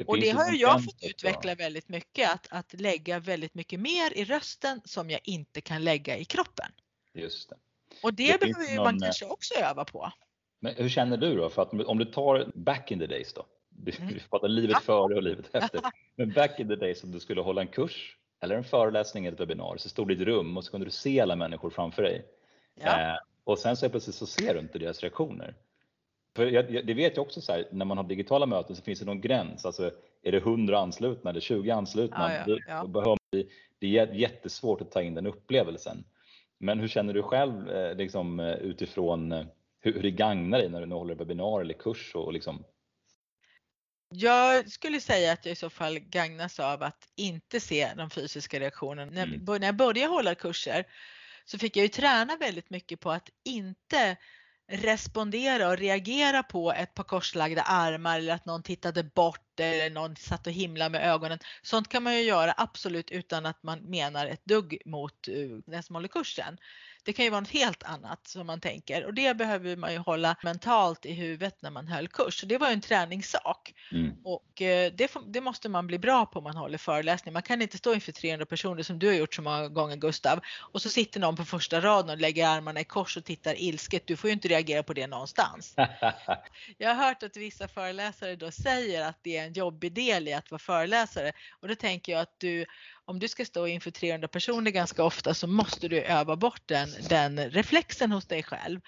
[0.00, 3.80] Det och det har ju jag fått utveckla väldigt mycket, att, att lägga väldigt mycket
[3.80, 6.66] mer i rösten som jag inte kan lägga i kroppen.
[7.14, 7.56] Just det.
[8.02, 8.84] Och det, det behöver någon...
[8.84, 10.12] man eh, kanske också öva på.
[10.60, 11.50] Men hur känner du då?
[11.50, 13.46] För att om du tar back in the days då,
[13.84, 14.14] vi mm.
[14.30, 14.80] pratar livet ja.
[14.80, 15.80] före och livet efter.
[16.16, 19.34] Men back in the days om du skulle hålla en kurs eller en föreläsning eller
[19.34, 21.70] ett webbinar så stod du i ett rum och så kunde du se alla människor
[21.70, 22.24] framför dig.
[22.74, 23.00] Ja.
[23.00, 25.54] Eh, och sen så plötsligt så ser du inte deras reaktioner.
[26.36, 28.98] För jag, det vet jag också så här, när man har digitala möten så finns
[28.98, 29.64] det någon gräns.
[29.64, 29.90] Alltså
[30.22, 32.32] är det 100 anslutna eller 20 anslutna?
[32.46, 33.16] Ja, ja, ja.
[33.30, 33.46] Det,
[33.78, 36.04] det är jättesvårt att ta in den upplevelsen.
[36.58, 39.46] Men hur känner du själv eh, liksom, eh, utifrån eh,
[39.80, 42.14] hur, hur det gagnar dig när du håller webbinar eller kurs?
[42.14, 42.64] Och liksom...
[44.08, 48.60] Jag skulle säga att jag i så fall gagnas av att inte se de fysiska
[48.60, 49.22] reaktionerna.
[49.22, 49.44] Mm.
[49.46, 50.84] När jag började hålla kurser
[51.44, 54.16] så fick jag ju träna väldigt mycket på att inte
[54.70, 60.16] respondera och reagera på ett par korslagda armar eller att någon tittade bort eller någon
[60.16, 61.38] satt och himlade med ögonen.
[61.62, 65.34] Sånt kan man ju göra absolut utan att man menar ett dugg mot eh,
[65.66, 66.58] den som håller kursen.
[67.04, 69.98] Det kan ju vara något helt annat som man tänker och det behöver man ju
[69.98, 72.40] hålla mentalt i huvudet när man höll kurs.
[72.40, 74.12] Så det var ju en träningssak mm.
[74.24, 77.32] och eh, det, det, måste man bli bra på om man håller föreläsning.
[77.32, 80.40] Man kan inte stå inför 300 personer som du har gjort så många gånger Gustav
[80.58, 84.06] och så sitter någon på första raden och lägger armarna i kors och tittar ilsket.
[84.06, 85.74] Du får ju inte reagera på det någonstans.
[86.78, 90.32] Jag har hört att vissa föreläsare då säger att det är en jobbig del i
[90.32, 92.66] att vara föreläsare och då tänker jag att du
[93.10, 96.88] om du ska stå inför 300 personer ganska ofta så måste du öva bort den,
[97.08, 98.80] den reflexen hos dig själv.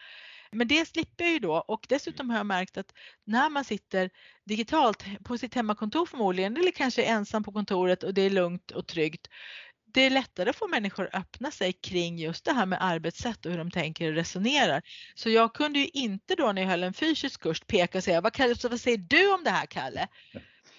[0.53, 4.11] Men det slipper jag ju då och dessutom har jag märkt att när man sitter
[4.45, 8.87] digitalt på sitt hemmakontor förmodligen eller kanske ensam på kontoret och det är lugnt och
[8.87, 9.29] tryggt.
[9.95, 13.47] Det är lättare att få människor att öppna sig kring just det här med arbetssätt
[13.47, 14.83] och hur de tänker och resonerar.
[15.15, 18.21] Så jag kunde ju inte då när jag höll en fysisk kurs peka och säga
[18.21, 18.39] vad,
[18.71, 20.09] vad säger du om det här Kalle?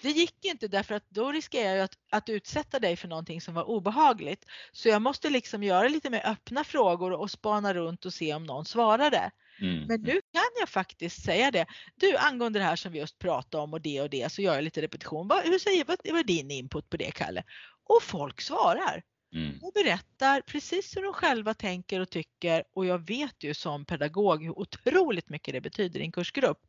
[0.04, 3.54] Det gick inte därför att då riskerar jag att, att utsätta dig för någonting som
[3.54, 4.44] var obehagligt.
[4.72, 8.44] Så jag måste liksom göra lite mer öppna frågor och spana runt och se om
[8.44, 9.30] någon svarade.
[9.60, 9.86] Mm.
[9.86, 11.66] Men nu kan jag faktiskt säga det.
[11.94, 14.54] Du angående det här som vi just pratade om och det och det så gör
[14.54, 15.28] jag lite repetition.
[15.28, 17.42] Vad, hur säger, vad, vad är din input på det Kalle?
[17.84, 19.02] Och folk svarar.
[19.34, 19.58] mm.
[19.62, 24.44] och berättar precis hur de själva tänker och tycker och jag vet ju som pedagog
[24.44, 26.60] hur otroligt mycket det betyder i en kursgrupp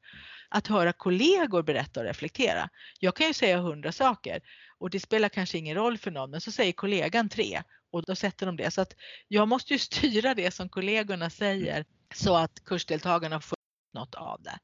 [0.55, 2.69] att höra kollegor berätta och reflektera.
[2.99, 4.41] Jag kan ju säga hundra saker
[4.77, 8.15] och det spelar kanske ingen roll för någon men så säger kollegan tre och då
[8.15, 8.71] sätter de det.
[8.71, 8.95] Så att
[9.27, 13.57] jag måste ju styra det som kollegorna säger så att kursdeltagarna får
[13.93, 14.59] något av det.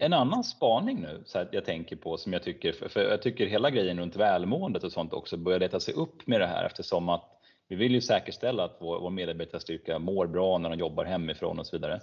[0.00, 3.46] En annan spaning nu, så här, jag tänker på, som jag tycker, för jag tycker
[3.46, 7.08] hela grejen runt välmåendet och sånt också börjar leta sig upp med det här eftersom
[7.08, 7.24] att
[7.68, 11.66] vi vill ju säkerställa att vår, vår medarbetarstyrka mår bra när de jobbar hemifrån och
[11.66, 12.00] så vidare.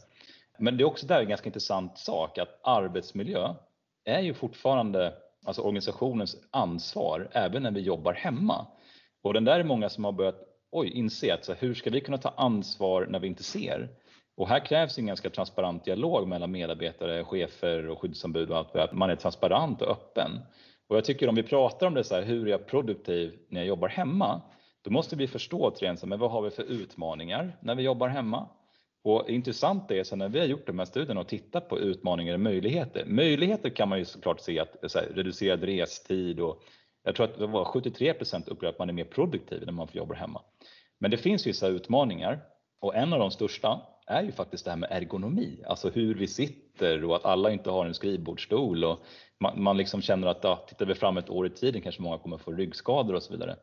[0.58, 3.54] Men det är också där en ganska intressant sak att arbetsmiljö
[4.06, 5.14] är ju fortfarande
[5.46, 8.68] alltså organisationens ansvar även när vi jobbar hemma.
[9.24, 10.40] Och den där är många som har börjat
[10.72, 13.90] oj, inse att så hur ska vi kunna ta ansvar när vi inte ser?
[14.38, 18.94] Och här krävs en ganska transparent dialog mellan medarbetare, chefer och skyddsombud och allt, att
[18.94, 20.32] man är transparent och öppen.
[20.88, 23.62] Och jag tycker om vi pratar om det så här, hur är jag produktiv när
[23.62, 24.42] jag jobbar hemma?
[24.84, 28.50] Då måste vi förstå återigen, men vad har vi för utmaningar när vi jobbar hemma?
[29.06, 32.34] Och intressant är så när vi har gjort de här studierna och tittat på utmaningar
[32.34, 33.06] och möjligheter.
[33.06, 36.64] Möjligheter kan man ju såklart se att så här, reducerad restid och
[37.04, 38.14] jag tror att det var 73
[38.46, 40.42] upplever att man är mer produktiv när man får jobba hemma.
[41.00, 42.40] Men det finns vissa utmaningar
[42.80, 46.28] och en av de största är ju faktiskt det här med ergonomi, alltså hur vi
[46.28, 49.00] sitter och att alla inte har en skrivbordsstol och
[49.40, 52.18] man, man liksom känner att ja, tittar vi fram ett år i tiden kanske många
[52.18, 53.56] kommer få ryggskador och så vidare.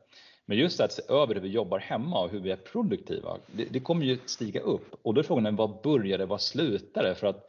[0.46, 3.64] Men just att se över hur vi jobbar hemma och hur vi är produktiva, det,
[3.64, 7.14] det kommer ju stiga upp och då är frågan vad börjar det, vad slutar det?
[7.14, 7.48] För att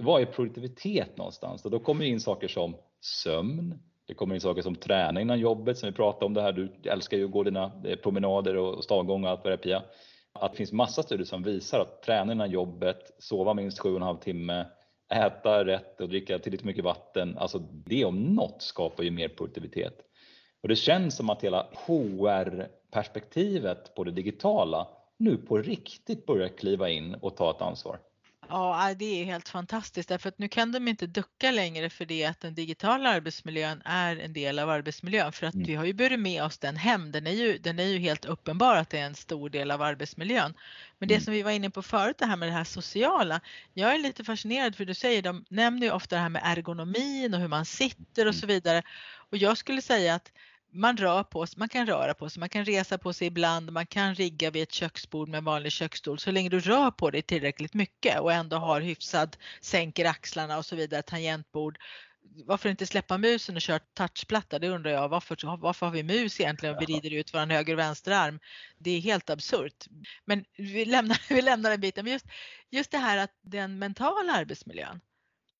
[0.00, 1.64] vad är produktivitet någonstans?
[1.64, 5.40] Och då kommer ju in saker som sömn, det kommer in saker som träning innan
[5.40, 6.52] jobbet som vi pratade om det här.
[6.52, 9.58] Du älskar ju att gå dina eh, promenader och stavgång och allt vad det är
[9.58, 9.82] Pia.
[10.32, 14.66] Att det finns massa studier som visar att träna innan jobbet, sova minst 7,5 timme,
[15.14, 17.38] äta rätt och dricka tillräckligt mycket vatten.
[17.38, 20.05] Alltså det om något skapar ju mer produktivitet.
[20.66, 26.88] Och det känns som att hela HR-perspektivet på det digitala nu på riktigt börjar kliva
[26.88, 27.98] in och ta ett ansvar.
[28.48, 32.24] Ja, det är helt fantastiskt därför att nu kan de inte ducka längre för det
[32.24, 35.66] att den digitala arbetsmiljön är en del av arbetsmiljön för att mm.
[35.66, 37.12] vi har ju burit med oss den hem.
[37.12, 39.82] Den är, ju, den är ju helt uppenbar att det är en stor del av
[39.82, 40.54] arbetsmiljön.
[40.98, 41.24] Men det mm.
[41.24, 43.40] som vi var inne på förut, det här med det här sociala.
[43.74, 47.34] Jag är lite fascinerad för du säger, de nämner ju ofta det här med ergonomin
[47.34, 48.40] och hur man sitter och mm.
[48.40, 48.82] så vidare.
[49.30, 50.32] Och jag skulle säga att
[50.72, 53.72] man rör på sig, man kan röra på sig, man kan resa på sig ibland,
[53.72, 57.10] man kan rigga vid ett köksbord med en vanlig köksstol så länge du rör på
[57.10, 61.78] dig tillräckligt mycket och ändå har hyfsad, sänker axlarna och så vidare, tangentbord.
[62.44, 64.58] Varför inte släppa musen och köra touchplatta?
[64.58, 65.08] Det undrar jag.
[65.08, 68.40] Varför, varför har vi mus egentligen vi rider ut vår höger och vänsterarm?
[68.78, 69.86] Det är helt absurt.
[70.24, 72.04] Men vi lämnar, vi lämnar den biten.
[72.04, 72.26] Men just,
[72.70, 75.00] just det här att den mentala arbetsmiljön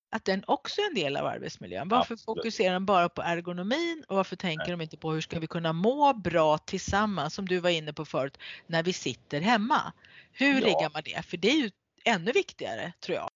[0.09, 1.87] att den också är en del av arbetsmiljön.
[1.87, 2.37] Varför Absolut.
[2.37, 4.71] fokuserar de bara på ergonomin och varför tänker Nej.
[4.71, 8.05] de inte på hur ska vi kunna må bra tillsammans som du var inne på
[8.05, 9.93] förut när vi sitter hemma?
[10.31, 10.67] Hur ja.
[10.67, 11.25] riggar man det?
[11.25, 11.71] För det är ju
[12.05, 13.29] ännu viktigare tror jag.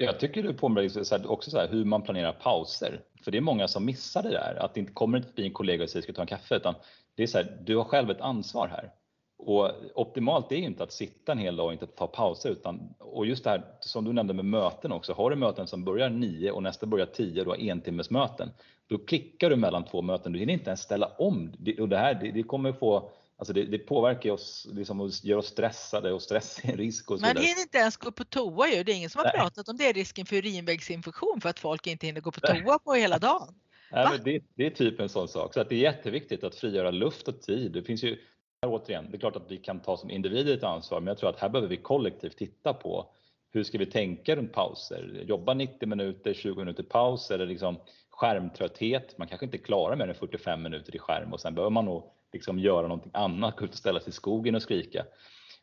[0.00, 3.00] Jag tycker du påminner också så här, hur man planerar pauser.
[3.24, 5.52] För det är många som missar det där, att det inte kommer inte förbi en
[5.52, 6.74] kollega och säger ska ta en kaffe utan
[7.14, 8.90] det är så här, du har själv ett ansvar här.
[9.38, 13.26] Och optimalt är inte att sitta en hel dag och inte ta pauser utan, och
[13.26, 16.50] just det här som du nämnde med möten också, har du möten som börjar 9
[16.50, 18.50] och nästa börjar 10 och en timmes möten,
[18.86, 21.52] då klickar du mellan två möten, du hinner inte ens ställa om.
[21.80, 25.46] Och det här det, det kommer få Alltså det, det, påverkar oss, liksom, gör oss
[25.46, 27.10] stressade och stress är en risk.
[27.10, 28.84] Och så Man hinner inte ens gå på toa ju.
[28.84, 29.40] Det är ingen som har Nej.
[29.40, 32.94] pratat om det, risken för urinvägsinfektion för att folk inte hinner gå på toa på
[32.94, 33.54] hela dagen.
[33.92, 35.54] Nej, men det, det, är typ en sån sak.
[35.54, 37.72] Så att det är jätteviktigt att frigöra luft och tid.
[37.72, 38.18] Det finns ju
[38.66, 41.30] återigen, det är klart att vi kan ta som individer ett ansvar, men jag tror
[41.30, 43.06] att här behöver vi kollektivt titta på
[43.52, 45.24] hur ska vi tänka runt pauser?
[45.26, 47.76] Jobba 90 minuter, 20 minuter paus eller liksom
[48.10, 49.18] skärmtrötthet.
[49.18, 52.02] Man kanske inte klarar mer än 45 minuter i skärm och sen behöver man nog
[52.32, 55.04] liksom göra någonting annat, gå ut och ställa sig i skogen och skrika.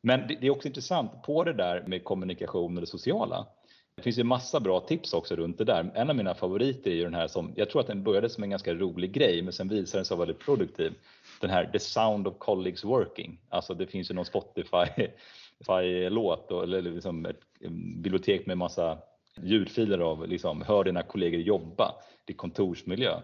[0.01, 3.47] Men det är också intressant på det där med kommunikation och det sociala.
[3.95, 5.91] Det finns ju massa bra tips också runt det där.
[5.95, 8.43] En av mina favoriter är ju den här som, jag tror att den började som
[8.43, 10.93] en ganska rolig grej, men sen visade den sig vara väldigt produktiv
[11.41, 13.39] den här The Sound of Colleagues Working.
[13.49, 17.39] Alltså det finns ju någon Spotify-låt eller liksom ett
[18.03, 18.97] bibliotek med massa
[19.41, 21.95] ljudfiler av liksom, hör dina kollegor jobba,
[22.25, 23.21] det är kontorsmiljö.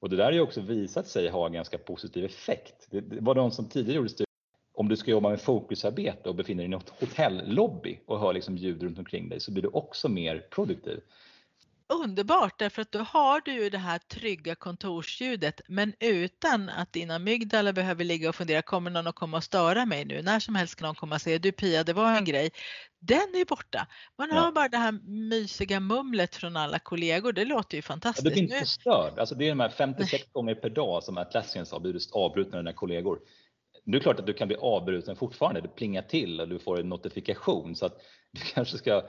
[0.00, 2.88] Och det där har ju också visat sig ha en ganska positiv effekt.
[2.90, 4.24] Det var de som tidigare gjorde studier
[4.74, 8.56] om du ska jobba med fokusarbete och befinner dig i något hotellobby och hör liksom
[8.56, 11.00] ljud runt omkring dig så blir du också mer produktiv
[11.88, 17.14] underbart därför att då har du ju det här trygga kontorsljudet men utan att dina
[17.14, 20.22] amygdala behöver ligga och fundera, kommer någon att komma och störa mig nu?
[20.22, 22.50] När som helst kan någon komma och säga, du Pia det var en grej.
[23.00, 23.86] Den är borta.
[24.18, 24.34] Man ja.
[24.34, 24.92] hör bara det här
[25.28, 28.24] mysiga mumlet från alla kollegor, det låter ju fantastiskt.
[28.24, 29.18] Ja, du blir inte störd.
[29.18, 32.64] Alltså det är de här 56 gånger per dag som Atlassian sa, blir avbrutna av
[32.64, 33.18] dina kollegor.
[33.84, 36.58] Nu är det klart att du kan bli avbruten fortfarande, det plingar till och du
[36.58, 38.00] får en notifikation så att
[38.32, 39.02] du kanske ska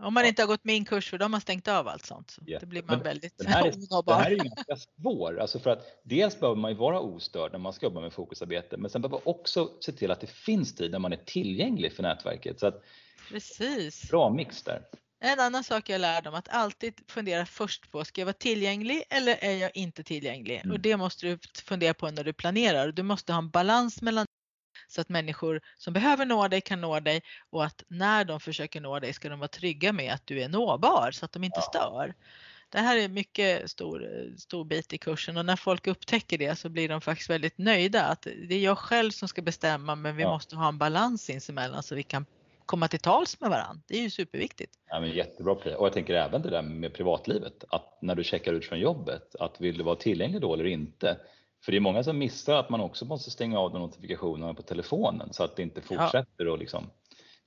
[0.00, 2.30] om man inte har gått min kurs för de har stängt av allt sånt.
[2.30, 2.60] Så yeah.
[2.60, 3.72] Det blir man Men väldigt den här, är,
[4.06, 5.40] den här är ganska svår.
[5.40, 8.76] Alltså för att dels behöver man ju vara ostörd när man ska jobba med fokusarbete.
[8.76, 11.92] Men sen behöver man också se till att det finns tid när man är tillgänglig
[11.92, 12.60] för nätverket.
[12.60, 12.82] Så att,
[13.28, 14.10] Precis.
[14.10, 14.82] Bra mix där.
[15.24, 19.02] En annan sak jag lärde om att alltid fundera först på, ska jag vara tillgänglig
[19.10, 20.60] eller är jag inte tillgänglig?
[20.64, 20.72] Mm.
[20.72, 22.92] Och det måste du fundera på när du planerar.
[22.92, 24.26] Du måste ha en balans mellan
[24.92, 28.80] så att människor som behöver nå dig kan nå dig och att när de försöker
[28.80, 31.60] nå dig ska de vara trygga med att du är nåbar så att de inte
[31.60, 32.14] stör.
[32.68, 36.68] Det här är mycket stor, stor bit i kursen och när folk upptäcker det så
[36.68, 40.22] blir de faktiskt väldigt nöjda att det är jag själv som ska bestämma men vi
[40.22, 40.32] ja.
[40.32, 42.26] måste ha en balans sinsemellan så vi kan
[42.66, 43.82] komma till tals med varandra.
[43.86, 44.72] Det är ju superviktigt.
[44.88, 48.52] Ja, men jättebra och jag tänker även det där med privatlivet, att när du checkar
[48.52, 51.18] ut från jobbet, att vill du vara tillgänglig då eller inte?
[51.64, 55.32] För det är många som missar att man också måste stänga av notifikationerna på telefonen
[55.32, 56.50] så att det inte fortsätter ja.
[56.50, 56.90] och liksom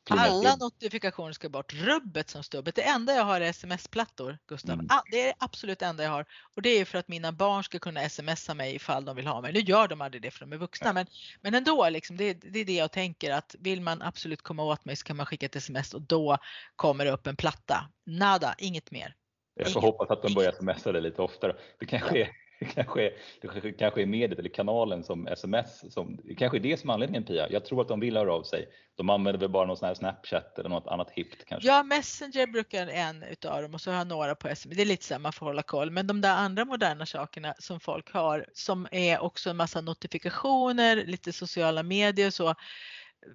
[0.09, 1.73] alla notifikationer ska bort.
[1.73, 2.75] Rubbet som stubbet.
[2.75, 4.73] Det enda jag har är sms-plattor, Gustav.
[4.73, 4.87] Mm.
[5.11, 6.25] Det är det absolut enda jag har.
[6.55, 9.41] Och det är för att mina barn ska kunna smsa mig ifall de vill ha
[9.41, 9.53] mig.
[9.53, 11.05] Nu gör de aldrig det för de är vuxna, men,
[11.41, 14.85] men ändå, liksom, det, det, är det jag tänker att vill man absolut komma åt
[14.85, 16.37] mig så kan man skicka ett sms och då
[16.75, 17.89] kommer det upp en platta.
[18.05, 19.15] Nada, inget mer.
[19.55, 21.55] Jag får hoppas att de börjar smsa det lite oftare.
[21.79, 22.29] Det kanske är
[22.73, 25.93] kanske, det kanske är mediet eller kanalen som sms.
[25.93, 27.49] Som, det kanske är det som är anledningen Pia.
[27.49, 28.67] Jag tror att de vill höra av sig.
[28.95, 31.67] De använder väl bara någon sån här Snapchat eller något annat hippt kanske.
[31.67, 34.75] Ja, Messenger brukar en utav dem och så har jag några på sms.
[34.75, 35.91] Det är lite så man får hålla koll.
[35.91, 40.95] Men de där andra moderna sakerna som folk har som är också en massa notifikationer,
[40.95, 42.55] lite sociala medier och så.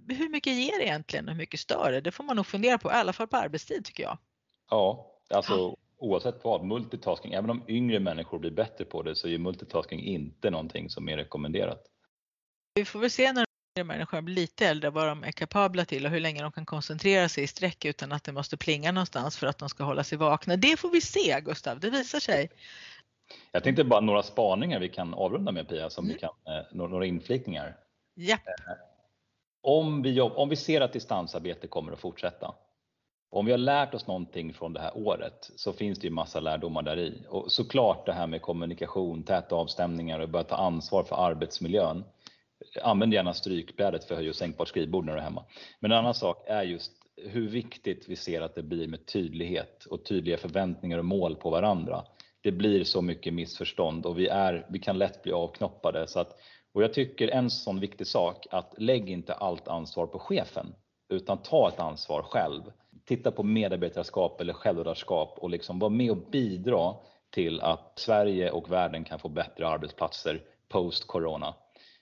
[0.09, 2.01] Hur mycket ger det egentligen och hur mycket stör det?
[2.01, 4.19] Det får man nog fundera på, i alla fall på arbetstid tycker jag.
[4.71, 9.39] Ja, alltså oavsett vad, multitasking, även om yngre människor blir bättre på det så är
[9.39, 11.87] multitasking inte någonting som är rekommenderat.
[12.75, 13.45] Vi får väl se när
[13.75, 16.67] de människorna blir lite äldre vad de är kapabla till och hur länge de kan
[16.67, 20.05] koncentrera sig i sträck utan att det måste plinga någonstans för att de ska hålla
[20.05, 20.57] sig vakna.
[20.57, 22.51] Det får vi se Gustav, det visar sig.
[23.53, 26.15] Jag tänkte bara några spaningar vi kan avrunda med Pia, som mm.
[26.15, 27.77] vi kan, eh, några inflikningar.
[28.15, 28.35] Ja.
[28.35, 28.73] Eh,
[29.63, 32.55] om vi, om vi ser att distansarbete kommer att fortsätta,
[33.31, 36.41] om vi har lärt oss någonting från det här året så finns det ju massa
[36.41, 37.25] lärdomar där i.
[37.29, 42.05] Och såklart det här med kommunikation, täta avstämningar och börja ta ansvar för arbetsmiljön.
[42.83, 45.45] Använd gärna strykbrädet för höj och sänkbart skrivbord när du är hemma.
[45.81, 49.85] Men en annan sak är just hur viktigt vi ser att det blir med tydlighet
[49.85, 52.05] och tydliga förväntningar och mål på varandra.
[52.41, 56.07] Det blir så mycket missförstånd och vi, är, vi kan lätt bli avknoppade.
[56.07, 56.39] Så att,
[56.73, 60.75] och jag tycker en sån viktig sak att lägg inte allt ansvar på chefen
[61.09, 62.63] utan ta ett ansvar själv
[63.11, 66.95] titta på medarbetarskap eller självledarskap och liksom vara med och bidra
[67.31, 71.55] till att Sverige och världen kan få bättre arbetsplatser post corona.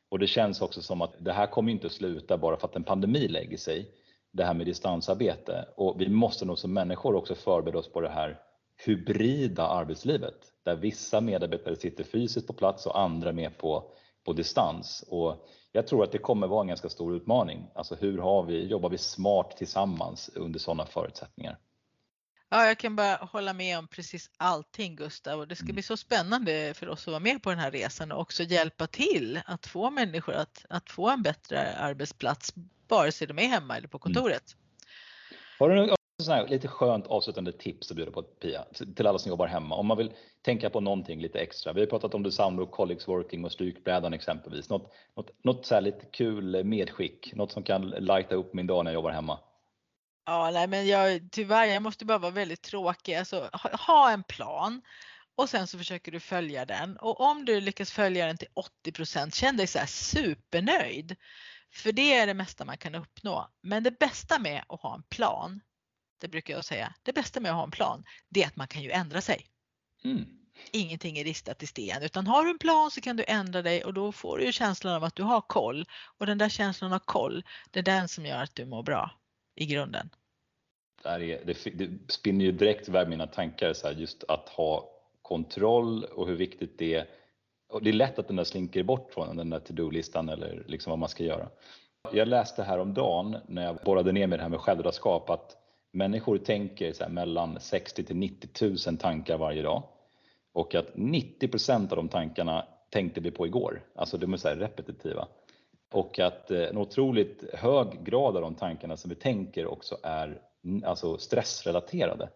[0.08, 2.76] Och det känns också som att det här kommer inte att sluta bara för att
[2.76, 3.90] en pandemi lägger sig,
[4.32, 5.68] det här med distansarbete.
[5.76, 8.38] Och vi måste nog som människor också förbereda oss på det här
[8.86, 10.34] hybrida arbetslivet,
[10.64, 13.90] där vissa medarbetare sitter fysiskt på plats och andra med på,
[14.24, 15.04] på distans.
[15.08, 15.48] Och
[15.78, 17.70] jag tror att det kommer vara en ganska stor utmaning.
[17.74, 21.58] Alltså hur har vi, jobbar vi smart tillsammans under sådana förutsättningar?
[22.50, 25.74] Ja, jag kan bara hålla med om precis allting Gustav och det ska mm.
[25.74, 28.86] bli så spännande för oss att vara med på den här resan och också hjälpa
[28.86, 32.54] till att få människor att, att få en bättre arbetsplats
[32.88, 34.00] vare sig de är hemma eller på mm.
[34.00, 34.54] kontoret.
[34.54, 35.38] Mm.
[35.58, 38.64] Har du här, lite skönt avslutande tips att bjuda på Pia,
[38.96, 39.74] till alla som jobbar hemma.
[39.74, 40.12] Om man vill
[40.42, 41.72] tänka på någonting lite extra.
[41.72, 44.68] Vi har pratat om Desamro, Colleagues Working och Strykbrädan exempelvis.
[44.68, 48.90] Något, något, något så lite kul medskick, något som kan lighta upp min dag när
[48.90, 49.38] jag jobbar hemma.
[50.26, 53.14] Ja, nej, men jag, tyvärr, jag måste bara vara väldigt tråkig.
[53.14, 54.82] Alltså, ha, ha en plan
[55.36, 58.48] och sen så försöker du följa den och om du lyckas följa den till
[58.86, 61.16] 80% känn dig så här supernöjd.
[61.72, 63.50] För det är det mesta man kan uppnå.
[63.60, 65.60] Men det bästa med att ha en plan,
[66.20, 68.68] det brukar jag säga, det bästa med att ha en plan, det är att man
[68.68, 69.46] kan ju ändra sig.
[70.04, 70.24] Mm.
[70.72, 73.84] Ingenting är ristat i sten utan har du en plan så kan du ändra dig
[73.84, 75.84] och då får du ju känslan av att du har koll
[76.18, 79.10] och den där känslan av koll, det är den som gör att du mår bra
[79.54, 80.10] i grunden.
[81.02, 84.90] Det, är, det, det spinner ju direkt iväg mina tankar så här, just att ha
[85.22, 87.06] kontroll och hur viktigt det är.
[87.68, 90.90] Och det är lätt att den där slinker bort från den där to-do-listan eller liksom
[90.90, 91.48] vad man ska göra.
[92.12, 95.56] Jag läste häromdagen när jag borrade ner med det här med självledarskap att
[95.92, 98.48] Människor tänker så mellan 60 till 90
[98.86, 99.82] 000 tankar varje dag
[100.52, 103.82] och att 90% av de tankarna tänkte vi på igår.
[103.94, 105.28] Alltså de är så repetitiva.
[105.92, 110.40] Och att eh, en otroligt hög grad av de tankarna som vi tänker också är
[110.84, 112.28] alltså stressrelaterade.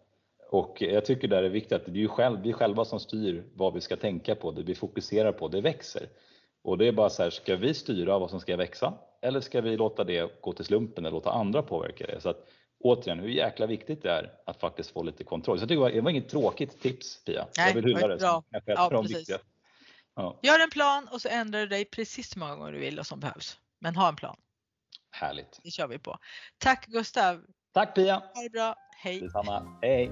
[0.51, 3.43] Och jag tycker det är viktigt att det är ju själv, vi själva som styr
[3.53, 6.07] vad vi ska tänka på, det vi fokuserar på, det växer.
[6.63, 9.61] Och det är bara så här, ska vi styra vad som ska växa eller ska
[9.61, 12.21] vi låta det gå till slumpen eller låta andra påverka det?
[12.21, 12.47] Så att,
[12.83, 15.59] återigen, hur jäkla viktigt det är att faktiskt få lite kontroll.
[15.59, 17.47] Så det var, det var inget tråkigt tips Pia.
[17.57, 18.17] Nej, jag vill hylla det.
[18.17, 18.43] bra.
[18.65, 19.37] Ja, de viktiga.
[20.15, 22.99] Ja, Gör en plan och så ändrar du dig precis så många gånger du vill
[22.99, 23.59] och som behövs.
[23.79, 24.35] Men ha en plan.
[25.11, 25.59] härligt.
[25.63, 26.17] Det kör vi på.
[26.57, 27.41] Tack Gustav.
[27.73, 28.13] Tack Pia!
[28.33, 28.75] Ha det bra.
[29.03, 29.19] Hej.
[29.19, 29.77] Detsamma.
[29.81, 30.11] Hej!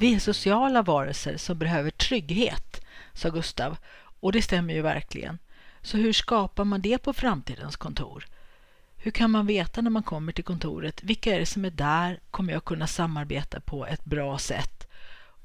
[0.00, 2.75] Vi är sociala varelser som behöver trygghet,
[3.16, 3.76] sa Gustav.
[4.20, 5.38] Och det stämmer ju verkligen.
[5.82, 8.26] Så hur skapar man det på framtidens kontor?
[8.96, 12.20] Hur kan man veta när man kommer till kontoret vilka är det som är där?
[12.30, 14.88] Kommer jag kunna samarbeta på ett bra sätt?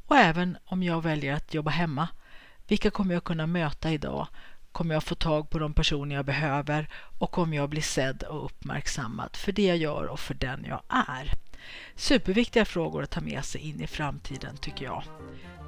[0.07, 2.07] Och även om jag väljer att jobba hemma,
[2.67, 4.28] vilka kommer jag kunna möta idag?
[4.72, 8.45] Kommer jag få tag på de personer jag behöver och kommer jag bli sedd och
[8.45, 11.32] uppmärksammad för det jag gör och för den jag är?
[11.95, 15.03] Superviktiga frågor att ta med sig in i framtiden tycker jag.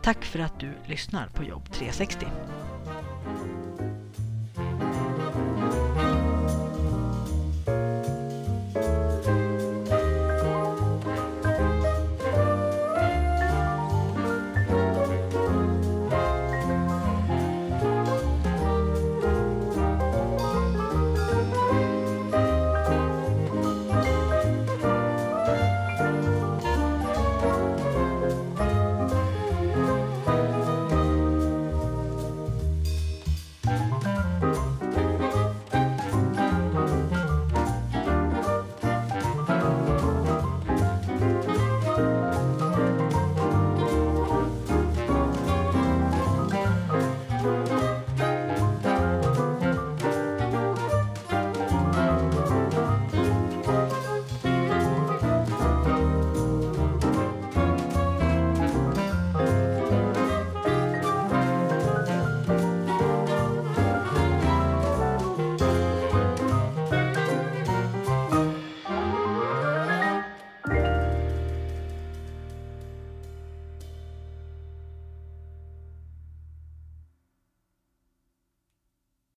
[0.04, 2.26] Tack för att du lyssnar på Jobb 360.